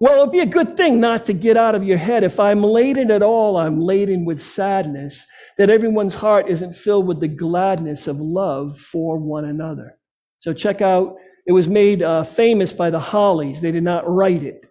[0.00, 2.24] Well, it'd be a good thing not to get out of your head.
[2.24, 5.28] If I'm laden at all, I'm laden with sadness,
[5.58, 9.96] that everyone's heart isn't filled with the gladness of love for one another.
[10.38, 11.14] So check out,
[11.46, 13.60] it was made uh, famous by the Hollies.
[13.60, 14.62] They did not write it,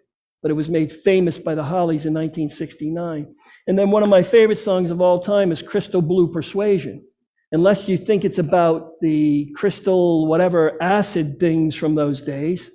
[0.41, 3.33] but it was made famous by the Hollies in 1969.
[3.67, 7.05] And then one of my favorite songs of all time is Crystal Blue Persuasion
[7.51, 12.71] unless you think it's about the crystal, whatever acid things from those days.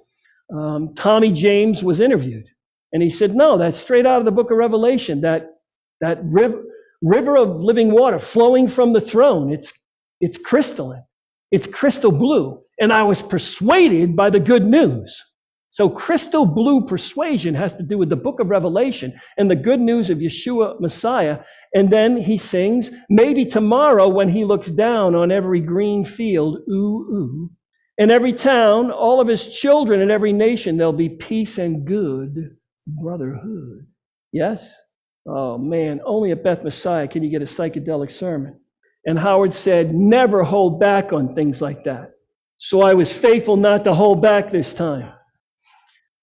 [0.55, 2.47] Um, Tommy James was interviewed,
[2.93, 5.49] and he said, No, that's straight out of the book of Revelation, that,
[6.01, 6.63] that river,
[7.03, 9.53] river of living water flowing from the throne.
[9.53, 9.73] It's,
[10.21, 11.05] it's crystalline,
[11.51, 12.63] it's crystal blue.
[12.79, 15.23] And I was persuaded by the good news.
[15.77, 19.79] So crystal blue persuasion has to do with the book of Revelation and the good
[19.79, 21.41] news of Yeshua Messiah.
[21.75, 26.73] And then he sings, maybe tomorrow when he looks down on every green field, ooh,
[27.13, 27.51] ooh,
[27.99, 32.57] in every town, all of his children in every nation, there'll be peace and good
[32.87, 33.87] brotherhood.
[34.33, 34.75] Yes?
[35.29, 38.59] Oh man, only at Beth Messiah can you get a psychedelic sermon.
[39.05, 42.13] And Howard said, never hold back on things like that.
[42.57, 45.13] So I was faithful not to hold back this time.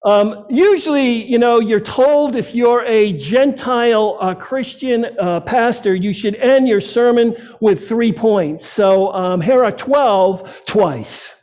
[0.06, 6.14] Um, usually, you know, you're told if you're a Gentile uh, Christian uh, pastor, you
[6.14, 8.68] should end your sermon with three points.
[8.68, 11.36] So um, here are 12 twice.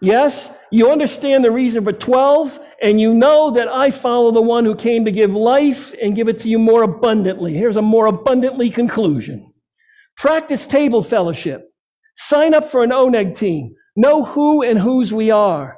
[0.00, 4.64] Yes, you understand the reason for 12, and you know that I follow the one
[4.64, 7.54] who came to give life and give it to you more abundantly.
[7.54, 9.52] Here's a more abundantly conclusion.
[10.16, 11.72] Practice table fellowship.
[12.16, 13.74] Sign up for an ONEG team.
[13.96, 15.77] Know who and whose we are.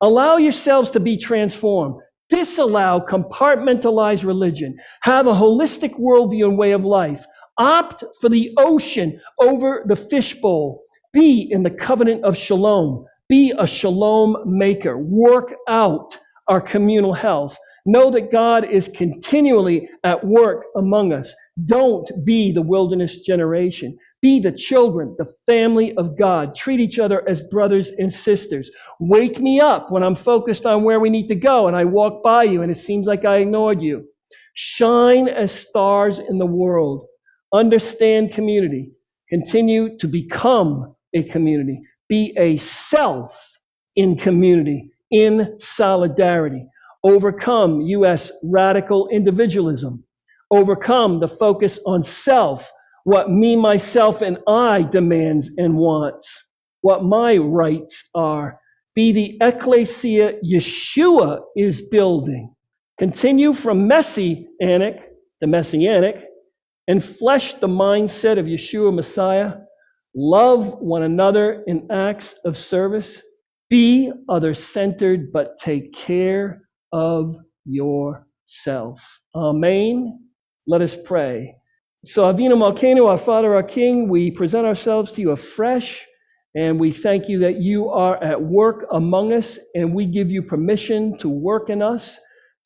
[0.00, 2.00] Allow yourselves to be transformed.
[2.30, 4.76] Disallow compartmentalized religion.
[5.02, 7.24] Have a holistic worldview and way of life.
[7.58, 10.82] Opt for the ocean over the fishbowl.
[11.12, 13.04] Be in the covenant of shalom.
[13.28, 14.96] Be a shalom maker.
[14.96, 16.16] Work out
[16.48, 17.58] our communal health.
[17.84, 21.34] Know that God is continually at work among us.
[21.64, 23.98] Don't be the wilderness generation.
[24.22, 26.56] Be the children, the family of God.
[26.56, 28.70] Treat each other as brothers and sisters.
[29.00, 32.22] Wake me up when I'm focused on where we need to go and I walk
[32.22, 34.06] by you and it seems like I ignored you.
[34.54, 37.06] Shine as stars in the world.
[37.54, 38.92] Understand community.
[39.30, 41.80] Continue to become a community.
[42.08, 43.58] Be a self
[43.96, 46.66] in community, in solidarity.
[47.04, 48.32] Overcome U.S.
[48.42, 50.04] radical individualism
[50.50, 52.72] Overcome the focus on self,
[53.04, 56.44] what me, myself, and I demands and wants,
[56.80, 58.58] what my rights are.
[58.94, 62.54] Be the ecclesia Yeshua is building.
[62.98, 64.96] Continue from messianic,
[65.40, 66.16] the messianic,
[66.88, 69.54] and flesh the mindset of Yeshua Messiah.
[70.14, 73.22] Love one another in acts of service.
[73.68, 79.20] Be other centered, but take care of yourself.
[79.34, 80.18] Amen.
[80.66, 81.54] Let us pray.
[82.06, 86.06] So, Avinu Malkeinu, our Father, our King, we present ourselves to you afresh,
[86.54, 90.42] and we thank you that you are at work among us, and we give you
[90.42, 92.18] permission to work in us,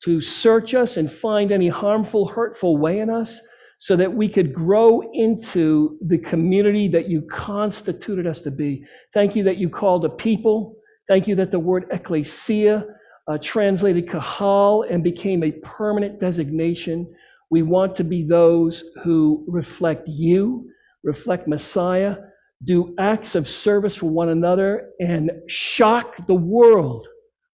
[0.05, 3.41] to search us and find any harmful, hurtful way in us,
[3.77, 8.85] so that we could grow into the community that you constituted us to be.
[9.13, 10.77] Thank you that you called a people.
[11.09, 12.87] Thank you that the word ecclesia
[13.27, 17.13] uh, translated kahal and became a permanent designation.
[17.51, 20.69] We want to be those who reflect you,
[21.03, 22.17] reflect Messiah,
[22.63, 27.07] do acts of service for one another, and shock the world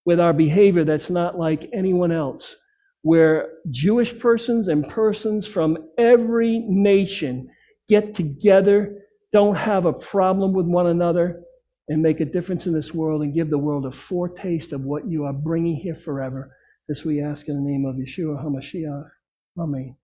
[0.05, 2.55] with our behavior that's not like anyone else.
[3.03, 7.49] Where Jewish persons and persons from every nation
[7.89, 8.95] get together,
[9.33, 11.41] don't have a problem with one another,
[11.89, 15.07] and make a difference in this world and give the world a foretaste of what
[15.07, 16.55] you are bringing here forever.
[16.87, 19.09] This we ask in the name of Yeshua HaMashiach.
[19.57, 19.95] Amen.